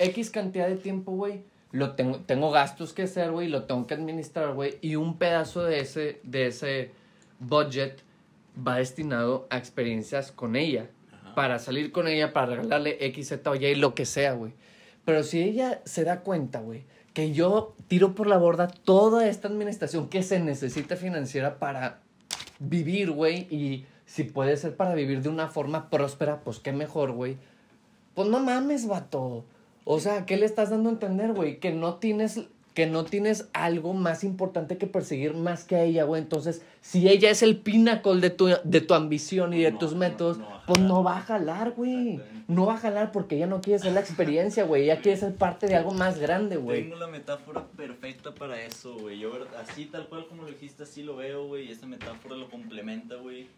X 0.00 0.30
cantidad 0.30 0.66
de 0.68 0.76
tiempo, 0.76 1.12
güey, 1.12 1.42
lo 1.70 1.92
tengo, 1.94 2.18
tengo 2.18 2.50
gastos 2.50 2.92
que 2.92 3.02
hacer, 3.02 3.30
güey, 3.30 3.48
lo 3.48 3.64
tengo 3.64 3.86
que 3.86 3.94
administrar, 3.94 4.54
güey, 4.54 4.74
y 4.80 4.96
un 4.96 5.16
pedazo 5.18 5.62
de 5.62 5.80
ese, 5.80 6.20
de 6.24 6.48
ese 6.48 6.90
budget 7.38 8.00
va 8.56 8.76
destinado 8.78 9.46
a 9.50 9.56
experiencias 9.56 10.32
con 10.32 10.56
ella. 10.56 10.90
Para 11.34 11.58
salir 11.58 11.92
con 11.92 12.08
ella, 12.08 12.32
para 12.32 12.56
regalarle 12.56 12.98
X, 13.06 13.28
Z 13.28 13.50
o 13.50 13.54
Y, 13.54 13.74
lo 13.74 13.94
que 13.94 14.06
sea, 14.06 14.32
güey. 14.32 14.52
Pero 15.04 15.22
si 15.22 15.42
ella 15.42 15.80
se 15.84 16.04
da 16.04 16.20
cuenta, 16.20 16.60
güey, 16.60 16.84
que 17.14 17.32
yo 17.32 17.74
tiro 17.88 18.14
por 18.14 18.26
la 18.26 18.38
borda 18.38 18.68
toda 18.68 19.28
esta 19.28 19.48
administración 19.48 20.08
que 20.08 20.22
se 20.22 20.40
necesita 20.40 20.96
financiera 20.96 21.58
para 21.58 22.00
vivir, 22.58 23.10
güey, 23.10 23.46
y 23.50 23.86
si 24.06 24.24
puede 24.24 24.56
ser 24.56 24.76
para 24.76 24.94
vivir 24.94 25.22
de 25.22 25.28
una 25.28 25.48
forma 25.48 25.90
próspera, 25.90 26.40
pues 26.40 26.58
qué 26.58 26.72
mejor, 26.72 27.12
güey. 27.12 27.36
Pues 28.14 28.28
no 28.28 28.40
mames, 28.40 28.86
vato. 28.86 29.44
O 29.84 30.00
sea, 30.00 30.26
¿qué 30.26 30.36
le 30.36 30.46
estás 30.46 30.70
dando 30.70 30.90
a 30.90 30.92
entender, 30.92 31.32
güey? 31.32 31.58
Que 31.58 31.72
no 31.72 31.94
tienes 31.94 32.42
que 32.74 32.86
no 32.86 33.04
tienes 33.04 33.48
algo 33.52 33.92
más 33.92 34.24
importante 34.24 34.78
que 34.78 34.86
perseguir 34.86 35.34
más 35.34 35.64
que 35.64 35.76
a 35.76 35.82
ella, 35.84 36.04
güey. 36.04 36.22
Entonces, 36.22 36.62
si 36.80 37.08
ella 37.08 37.30
es 37.30 37.42
el 37.42 37.58
pinnacle 37.58 38.20
de 38.20 38.30
tu, 38.30 38.48
de 38.64 38.80
tu 38.80 38.94
ambición 38.94 39.52
y 39.52 39.62
de 39.62 39.72
No, 39.72 39.78
tus 39.78 39.94
métodos, 39.94 40.38
no 40.38 40.62
pues 40.66 40.80
no 40.80 41.02
va 41.04 41.18
a 41.18 41.20
jalar, 41.20 41.72
güey. 41.72 42.20
No 42.48 42.66
va 42.66 42.74
a 42.74 42.78
jalar 42.78 43.12
porque 43.12 43.36
ella 43.36 43.46
no 43.46 43.60
quiere 43.60 43.78
ser 43.78 43.92
la 43.92 44.00
experiencia, 44.00 44.64
güey. 44.64 44.84
Ella 44.84 45.00
quiere 45.00 45.18
ser 45.18 45.34
parte 45.34 45.66
de 45.66 45.74
algo 45.76 45.92
más 45.92 46.18
grande, 46.18 46.56
güey. 46.56 46.82
Tengo 46.82 46.96
la 46.96 47.08
metáfora 47.08 47.66
perfecta 47.76 48.34
para 48.34 48.60
eso, 48.62 48.96
güey. 48.96 49.18
Yo, 49.18 49.32
así 49.60 49.86
tal 49.86 50.08
cual 50.08 50.26
como 50.26 50.42
lo 50.42 50.48
dijiste, 50.48 50.84
así 50.84 51.02
lo 51.02 51.16
veo, 51.16 51.46
güey. 51.46 51.68
Y 51.68 51.72
esta 51.72 51.86
metáfora 51.86 52.36
lo 52.36 52.48
complementa, 52.48 53.16
güey. 53.16 53.48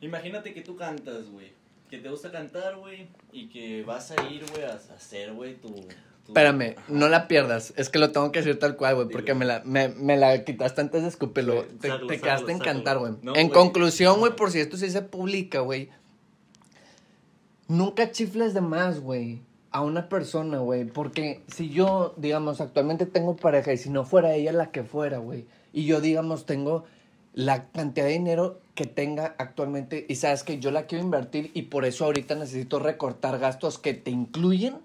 Imagínate 0.00 0.52
que 0.52 0.62
tú 0.62 0.76
cantas, 0.76 1.30
güey. 1.30 1.52
Que 1.90 1.98
te 1.98 2.08
gusta 2.08 2.30
cantar, 2.32 2.76
güey. 2.76 3.06
Y 3.32 3.48
que 3.48 3.84
vas 3.84 4.10
a 4.10 4.14
ir, 4.30 4.44
güey, 4.50 4.64
a 4.64 4.74
hacer, 4.74 5.32
güey, 5.32 5.54
tu- 5.54 5.86
Espérame, 6.26 6.76
no 6.88 7.08
la 7.08 7.28
pierdas. 7.28 7.74
Es 7.76 7.88
que 7.88 7.98
lo 7.98 8.10
tengo 8.12 8.32
que 8.32 8.40
decir 8.40 8.58
tal 8.58 8.76
cual, 8.76 8.94
güey, 8.94 9.08
porque 9.08 9.34
me 9.34 9.44
la, 9.44 9.62
me, 9.64 9.88
me 9.88 10.16
la 10.16 10.44
quitaste 10.44 10.80
antes 10.80 11.02
de 11.02 11.08
escupirlo. 11.08 11.64
Te, 11.64 11.88
sácalo, 11.88 12.06
te 12.06 12.14
sácalo, 12.14 12.22
quedaste 12.22 12.52
en 12.52 12.58
sácalo. 12.58 12.74
cantar, 12.74 12.98
güey. 12.98 13.12
No, 13.22 13.36
en 13.36 13.48
conclusión, 13.48 14.18
güey, 14.20 14.34
por 14.34 14.50
si 14.50 14.60
esto 14.60 14.76
sí 14.76 14.90
se 14.90 15.02
publica, 15.02 15.60
güey. 15.60 15.90
Nunca 17.68 18.10
chifles 18.12 18.54
de 18.54 18.60
más, 18.60 19.00
güey, 19.00 19.42
a 19.70 19.82
una 19.82 20.08
persona, 20.08 20.58
güey. 20.58 20.84
Porque 20.84 21.42
si 21.48 21.70
yo, 21.70 22.14
digamos, 22.16 22.60
actualmente 22.60 23.04
tengo 23.06 23.36
pareja 23.36 23.72
y 23.72 23.76
si 23.76 23.90
no 23.90 24.04
fuera 24.04 24.34
ella 24.34 24.52
la 24.52 24.70
que 24.70 24.84
fuera, 24.84 25.18
güey. 25.18 25.46
Y 25.72 25.86
yo, 25.86 26.00
digamos, 26.00 26.46
tengo 26.46 26.84
la 27.34 27.70
cantidad 27.70 28.06
de 28.06 28.12
dinero 28.12 28.60
que 28.74 28.84
tenga 28.86 29.34
actualmente 29.38 30.06
y 30.08 30.16
sabes 30.16 30.44
que 30.44 30.58
yo 30.58 30.70
la 30.70 30.86
quiero 30.86 31.04
invertir 31.04 31.50
y 31.54 31.62
por 31.62 31.84
eso 31.84 32.04
ahorita 32.04 32.34
necesito 32.34 32.78
recortar 32.78 33.38
gastos 33.38 33.78
que 33.78 33.94
te 33.94 34.10
incluyen 34.10 34.76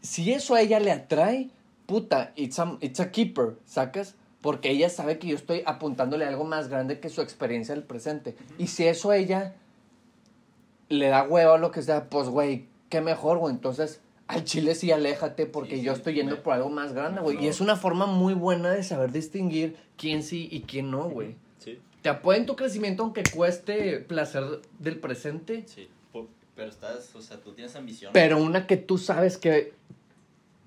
si 0.00 0.32
eso 0.32 0.54
a 0.54 0.60
ella 0.60 0.80
le 0.80 0.92
atrae, 0.92 1.48
puta, 1.86 2.32
it's 2.36 2.58
a, 2.58 2.76
it's 2.80 3.00
a 3.00 3.10
keeper, 3.10 3.56
¿sacas? 3.66 4.14
Porque 4.40 4.70
ella 4.70 4.88
sabe 4.88 5.18
que 5.18 5.26
yo 5.28 5.36
estoy 5.36 5.62
apuntándole 5.66 6.24
a 6.24 6.28
algo 6.28 6.44
más 6.44 6.68
grande 6.68 7.00
que 7.00 7.08
su 7.08 7.20
experiencia 7.20 7.74
del 7.74 7.84
presente. 7.84 8.36
Y 8.58 8.68
si 8.68 8.86
eso 8.86 9.10
a 9.10 9.16
ella 9.16 9.54
le 10.88 11.08
da 11.08 11.22
huevo 11.24 11.52
o 11.54 11.58
lo 11.58 11.70
que 11.70 11.82
sea, 11.82 12.08
pues, 12.08 12.28
güey, 12.28 12.66
qué 12.88 13.00
mejor, 13.00 13.38
güey. 13.38 13.52
Entonces, 13.54 14.00
al 14.26 14.44
chile 14.44 14.74
sí 14.74 14.92
aléjate 14.92 15.46
porque 15.46 15.76
Sí, 15.76 15.82
yo 15.82 15.92
estoy 15.92 16.14
yendo 16.14 16.36
me- 16.36 16.42
por 16.42 16.54
algo 16.54 16.70
más 16.70 16.92
grande, 16.92 17.20
güey. 17.20 17.42
Y 17.44 17.48
es 17.48 17.60
una 17.60 17.76
forma 17.76 18.06
muy 18.06 18.34
buena 18.34 18.70
de 18.70 18.82
saber 18.82 19.10
distinguir 19.12 19.76
quién 19.96 20.22
sí 20.22 20.48
y 20.50 20.60
quién 20.62 20.90
no, 20.90 21.08
güey. 21.08 21.34
Sí, 21.58 21.78
Te 22.02 22.08
apoya 22.08 22.38
en 22.38 22.46
tu 22.46 22.54
crecimiento 22.54 23.02
aunque 23.02 23.24
cueste 23.34 23.98
placer 23.98 24.44
del 24.78 24.98
presente, 25.00 25.64
sí. 25.66 25.88
Pero 26.58 26.70
estás, 26.70 27.14
o 27.14 27.22
sea, 27.22 27.36
tú 27.40 27.52
tienes 27.52 27.76
ambición. 27.76 28.10
pero 28.12 28.36
una 28.42 28.66
que 28.66 28.76
tú 28.76 28.98
sabes 28.98 29.38
que, 29.38 29.72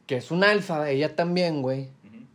que 0.08 0.16
es 0.16 0.32
un 0.32 0.46
alfa, 0.46 0.90
ella 0.90 1.18
también, 1.18 1.62
güey. 1.62 1.90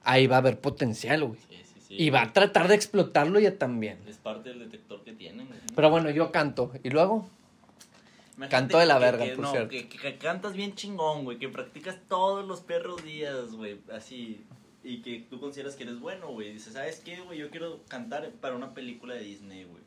Ahí 0.05 0.27
va 0.27 0.37
a 0.37 0.39
haber 0.41 0.61
potencial, 0.61 1.25
güey. 1.25 1.41
Sí, 1.49 1.57
sí, 1.65 1.81
sí. 1.89 1.95
Y 1.99 2.11
va 2.11 2.21
a 2.21 2.33
tratar 2.35 2.69
de 2.69 2.75
explotarlo 2.75 3.39
ella 3.39 3.57
también. 3.59 3.99
Es 4.07 4.19
parte 4.19 4.51
del 4.51 4.59
detector 4.59 5.03
que 5.05 5.13
tienen. 5.15 5.47
güey. 5.47 5.59
Pero 5.75 5.89
bueno, 5.89 6.11
yo 6.11 6.31
canto. 6.31 6.71
¿Y 6.85 6.91
luego? 6.91 7.29
Imagínate 8.37 8.51
Canto 8.51 8.79
de 8.79 8.85
la 8.87 8.95
que- 8.99 9.05
verga, 9.07 9.25
que, 9.25 9.31
por 9.31 9.45
no, 9.47 9.51
cierto. 9.51 9.71
Que, 9.71 9.89
que- 9.89 9.99
que 9.99 10.19
cantas 10.19 10.53
bien 10.53 10.75
chingón, 10.75 11.25
güey. 11.25 11.39
Que 11.39 11.49
practicas 11.49 11.97
todos 12.11 12.47
los 12.47 12.61
perros 12.61 13.03
días, 13.03 13.53
güey. 13.53 13.81
Así. 13.91 14.45
Y 14.85 15.01
que 15.01 15.27
tú 15.31 15.41
consideras 15.41 15.75
que 15.77 15.85
eres 15.85 15.99
bueno, 15.99 16.29
güey. 16.29 16.53
Dices, 16.53 16.75
¿sabes 16.75 17.01
qué, 17.01 17.21
güey? 17.23 17.39
Yo 17.39 17.49
quiero 17.51 17.81
cantar 17.89 18.31
para 18.33 18.55
una 18.55 18.75
película 18.75 19.15
de 19.15 19.23
Disney, 19.23 19.65
güey. 19.65 19.83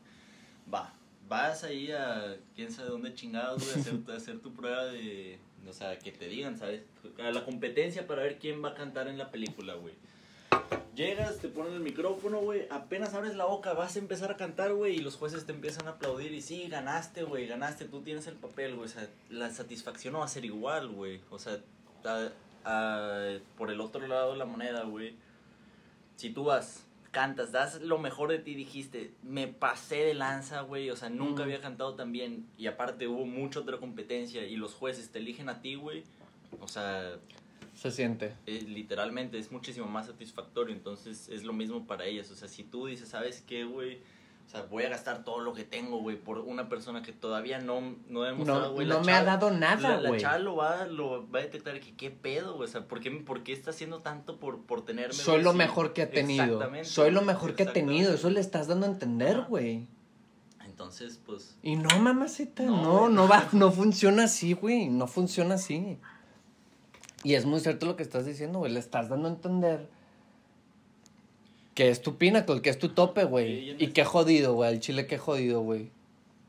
Va. 0.73 0.93
Vas 1.29 1.63
ahí 1.63 1.91
a 1.91 2.35
quién 2.55 2.71
sabe 2.71 2.89
dónde 2.89 3.13
chingados, 3.13 3.63
güey, 3.63 3.75
a 3.75 4.17
hacer, 4.17 4.35
a 4.35 4.39
tu 4.39 4.51
prueba 4.53 4.85
de. 4.85 5.37
O 5.67 5.73
sea, 5.73 5.97
que 5.99 6.11
te 6.11 6.27
digan, 6.27 6.57
¿sabes? 6.57 6.81
A 7.23 7.29
la 7.31 7.45
competencia 7.45 8.07
para 8.07 8.23
ver 8.23 8.39
quién 8.39 8.63
va 8.63 8.69
a 8.69 8.73
cantar 8.73 9.07
en 9.07 9.17
la 9.19 9.29
película, 9.29 9.75
güey. 9.75 9.93
Llegas, 10.95 11.37
te 11.37 11.47
ponen 11.47 11.73
el 11.73 11.79
micrófono, 11.81 12.39
güey. 12.39 12.65
Apenas 12.71 13.13
abres 13.13 13.35
la 13.35 13.45
boca, 13.45 13.73
vas 13.73 13.95
a 13.95 13.99
empezar 13.99 14.31
a 14.31 14.37
cantar, 14.37 14.73
güey. 14.73 14.95
Y 14.95 14.99
los 14.99 15.15
jueces 15.15 15.45
te 15.45 15.51
empiezan 15.51 15.87
a 15.87 15.91
aplaudir. 15.91 16.33
Y 16.33 16.41
sí, 16.41 16.67
ganaste, 16.67 17.23
güey. 17.23 17.45
Ganaste, 17.47 17.85
tú 17.85 18.01
tienes 18.01 18.25
el 18.27 18.35
papel, 18.35 18.75
güey. 18.75 18.87
O 18.87 18.91
sea, 18.91 19.07
la 19.29 19.51
satisfacción 19.51 20.13
no 20.13 20.19
va 20.19 20.25
a 20.25 20.29
ser 20.29 20.45
igual, 20.45 20.89
güey. 20.89 21.21
O 21.29 21.37
sea, 21.39 21.59
a- 22.05 22.29
a- 22.65 23.37
por 23.57 23.69
el 23.69 23.79
otro 23.79 24.07
lado 24.07 24.31
de 24.33 24.37
la 24.39 24.45
moneda, 24.45 24.83
güey. 24.83 25.13
Si 26.15 26.31
tú 26.31 26.45
vas, 26.45 26.83
cantas, 27.11 27.51
das 27.51 27.81
lo 27.81 27.97
mejor 27.97 28.29
de 28.29 28.39
ti, 28.39 28.53
dijiste, 28.55 29.11
me 29.23 29.47
pasé 29.47 29.97
de 29.97 30.13
lanza, 30.13 30.61
güey. 30.61 30.89
O 30.89 30.95
sea, 30.95 31.09
nunca 31.09 31.41
Mm. 31.41 31.45
había 31.45 31.61
cantado 31.61 31.95
tan 31.95 32.11
bien. 32.11 32.45
Y 32.57 32.67
aparte 32.67 33.07
hubo 33.07 33.25
mucha 33.25 33.59
otra 33.59 33.77
competencia. 33.77 34.45
Y 34.45 34.55
los 34.55 34.73
jueces 34.73 35.09
te 35.09 35.19
eligen 35.19 35.49
a 35.49 35.61
ti, 35.61 35.75
güey. 35.75 36.03
O 36.61 36.67
sea, 36.67 37.15
Se 37.75 37.91
siente. 37.91 38.33
eh, 38.45 38.63
literalmente 38.67 39.37
es 39.39 39.51
muchísimo 39.51 39.87
más 39.87 40.07
satisfactorio. 40.07 40.75
Entonces 40.75 41.29
es 41.29 41.43
lo 41.43 41.53
mismo 41.53 41.85
para 41.87 42.05
ellas. 42.05 42.29
O 42.31 42.35
sea, 42.35 42.47
si 42.47 42.63
tú 42.63 42.87
dices, 42.87 43.09
¿sabes 43.09 43.41
qué, 43.47 43.63
güey? 43.63 43.99
O 44.49 44.51
sea, 44.51 44.63
voy 44.63 44.81
a 44.81 44.89
gastar 44.89 45.23
todo 45.23 45.41
lo 45.41 45.53
que 45.53 45.63
tengo, 45.63 45.99
güey, 46.01 46.17
por 46.17 46.39
una 46.39 46.69
persona 46.69 47.03
que 47.03 47.12
todavía 47.12 47.59
no, 47.59 47.81
no 48.07 48.25
he 48.25 48.29
demostrado, 48.29 48.69
No, 48.69 48.71
güey. 48.73 48.88
no 48.88 48.95
la 48.95 49.03
me 49.03 49.12
ha 49.12 49.23
dado 49.23 49.51
nada, 49.51 49.89
la, 49.97 50.01
la 50.01 50.09
güey. 50.09 50.19
chava 50.19 50.39
lo 50.39 50.55
va, 50.55 50.88
lo 50.88 51.29
va 51.29 51.38
a 51.38 51.41
detectar 51.43 51.79
que 51.79 51.93
qué 51.95 52.09
pedo, 52.09 52.55
güey. 52.55 52.67
O 52.67 52.71
sea, 52.71 52.88
¿por 52.88 52.99
qué, 52.99 53.12
por 53.12 53.43
qué 53.43 53.53
está 53.53 53.69
haciendo 53.69 53.99
tanto 54.01 54.39
por, 54.39 54.62
por 54.65 54.83
tenerme? 54.83 55.13
Soy 55.13 55.33
güey, 55.35 55.43
lo 55.43 55.53
mejor 55.53 55.93
que 55.93 56.01
ha 56.01 56.09
tenido. 56.09 56.45
Exactamente, 56.45 56.89
Soy 56.89 57.12
lo 57.12 57.19
güey, 57.19 57.27
mejor 57.27 57.53
que 57.53 57.62
ha 57.62 57.73
tenido. 57.73 58.12
Eso 58.12 58.31
le 58.31 58.39
estás 58.39 58.67
dando 58.67 58.88
a 58.88 58.89
entender, 58.89 59.41
güey. 59.47 59.88
Entonces, 60.65 61.19
pues, 61.23 61.55
Y 61.62 61.75
no, 61.75 61.99
mamacita, 61.99 62.63
No, 62.63 62.81
no, 62.81 62.99
güey. 63.01 63.13
no, 63.13 63.27
va, 63.27 63.47
no 63.51 63.71
funciona 63.71 64.23
así, 64.23 64.53
güey. 64.53 64.89
No 64.89 65.05
funciona 65.05 65.55
así. 65.55 65.99
Y 67.23 67.35
es 67.35 67.45
muy 67.45 67.59
cierto 67.59 67.85
lo 67.85 67.95
que 67.95 68.01
estás 68.03 68.25
diciendo, 68.25 68.57
güey. 68.59 68.71
Le 68.71 68.79
estás 68.79 69.09
dando 69.09 69.27
a 69.27 69.31
entender 69.31 69.89
que 71.73 71.89
es 71.89 72.01
tu 72.01 72.15
pinnacle, 72.17 72.62
que 72.62 72.69
es 72.69 72.79
tu 72.79 72.89
tope, 72.89 73.23
güey. 73.23 73.75
y 73.82 73.88
qué 73.88 74.03
jodido, 74.03 74.53
güey. 74.53 74.73
El 74.73 74.79
chile, 74.79 75.08
qué 75.08 75.17
jodido, 75.17 75.62
güey. 75.62 75.89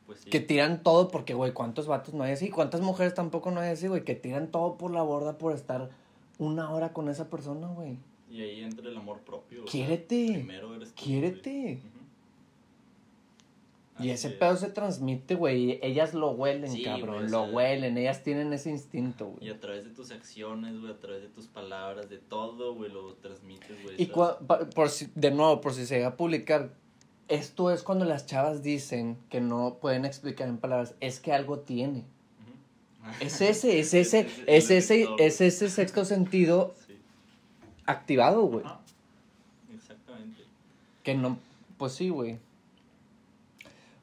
pues 0.07 0.21
sí. 0.21 0.31
Que 0.31 0.41
tiran 0.41 0.83
todo 0.83 1.09
porque, 1.09 1.35
güey, 1.35 1.53
¿cuántos 1.53 1.87
vatos 1.87 2.15
no 2.15 2.25
hay 2.25 2.33
así? 2.33 2.51
¿Cuántas 2.51 2.81
mujeres 2.81 3.15
tampoco 3.15 3.51
no 3.51 3.61
hay 3.61 3.71
así, 3.71 3.87
güey? 3.87 4.05
Que 4.05 4.15
tiran 4.15 4.51
todo 4.51 4.77
por 4.77 4.91
la 4.91 5.03
borda 5.03 5.39
por 5.39 5.53
estar 5.55 5.91
una 6.39 6.71
hora 6.71 6.93
con 6.93 7.09
esa 7.09 7.29
persona, 7.31 7.69
güey. 7.69 7.97
Y 8.31 8.43
ahí 8.43 8.61
entra 8.63 8.89
el 8.89 8.97
amor 8.97 9.21
propio. 9.21 9.61
o 9.65 9.67
sea, 9.67 9.71
Quiérete. 9.71 10.33
primero 10.35 10.75
eres 10.75 10.89
tú, 10.95 11.03
Quiérete. 11.05 11.51
güey. 11.63 11.79
Y 14.05 14.11
ese 14.11 14.29
es. 14.29 14.35
pedo 14.35 14.57
se 14.57 14.69
transmite, 14.71 15.35
güey. 15.35 15.79
Ellas 15.83 16.15
lo 16.15 16.31
huelen, 16.31 16.71
Sí, 16.71 16.83
cabrón. 16.85 17.17
o 17.17 17.21
lo 17.23 17.29
sea- 17.29 17.41
huelen. 17.55 17.97
Ellas 17.99 18.23
tienen 18.23 18.53
ese 18.53 18.71
instinto, 18.71 19.33
Y 19.37 19.47
güey. 19.47 19.51
a 19.51 19.61
través 19.61 19.85
de 19.85 19.91
tus 19.91 20.11
acciones, 20.11 20.79
güey, 20.81 20.93
a 20.93 20.99
través 20.99 21.23
de 21.23 21.29
tus 21.29 21.47
palabras, 21.47 22.09
de 22.09 22.19
todo, 22.19 22.75
güey, 22.75 22.91
lo 22.91 23.15
transmites, 23.15 23.83
güey. 23.83 23.95
Y 24.03 24.07
por 24.07 24.89
si, 24.91 25.09
de 25.15 25.31
nuevo, 25.31 25.61
por 25.61 25.73
si 25.75 25.87
se 25.87 25.97
llega 25.97 26.09
a 26.09 26.17
publicar, 26.17 26.71
esto 27.29 27.71
es 27.71 27.83
cuando 27.83 28.05
las 28.05 28.27
chavas 28.27 28.63
dicen 28.63 29.17
que 29.29 29.41
no 29.41 29.79
pueden 29.81 30.05
explicar 30.05 30.49
en 30.49 30.59
palabras, 30.59 30.95
es 31.01 31.21
que 31.21 31.33
algo 31.33 31.59
tiene. 31.61 32.05
Es 33.21 33.41
ese, 33.41 33.81
es 33.81 33.95
ese, 33.95 34.27
es 34.47 34.71
ese, 34.71 35.09
es 35.19 35.41
ese 35.41 35.71
sexto 35.71 36.05
sentido 36.05 36.75
Sí. 36.87 36.99
activado, 37.87 38.43
güey. 38.43 38.65
Exactamente. 39.75 40.43
Que 41.03 41.15
no, 41.15 41.39
pues 41.79 41.93
sí, 41.95 42.09
güey. 42.11 42.39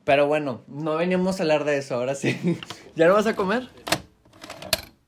Pero 0.08 0.26
bueno, 0.26 0.62
no 0.70 0.96
veníamos 0.96 1.38
a 1.38 1.44
hablar 1.44 1.66
de 1.66 1.80
eso, 1.80 1.96
ahora 1.96 2.16
sí. 2.16 2.40
¿Ya 2.96 3.10
no 3.10 3.16
vas 3.16 3.28
a 3.28 3.36
comer? 3.36 3.68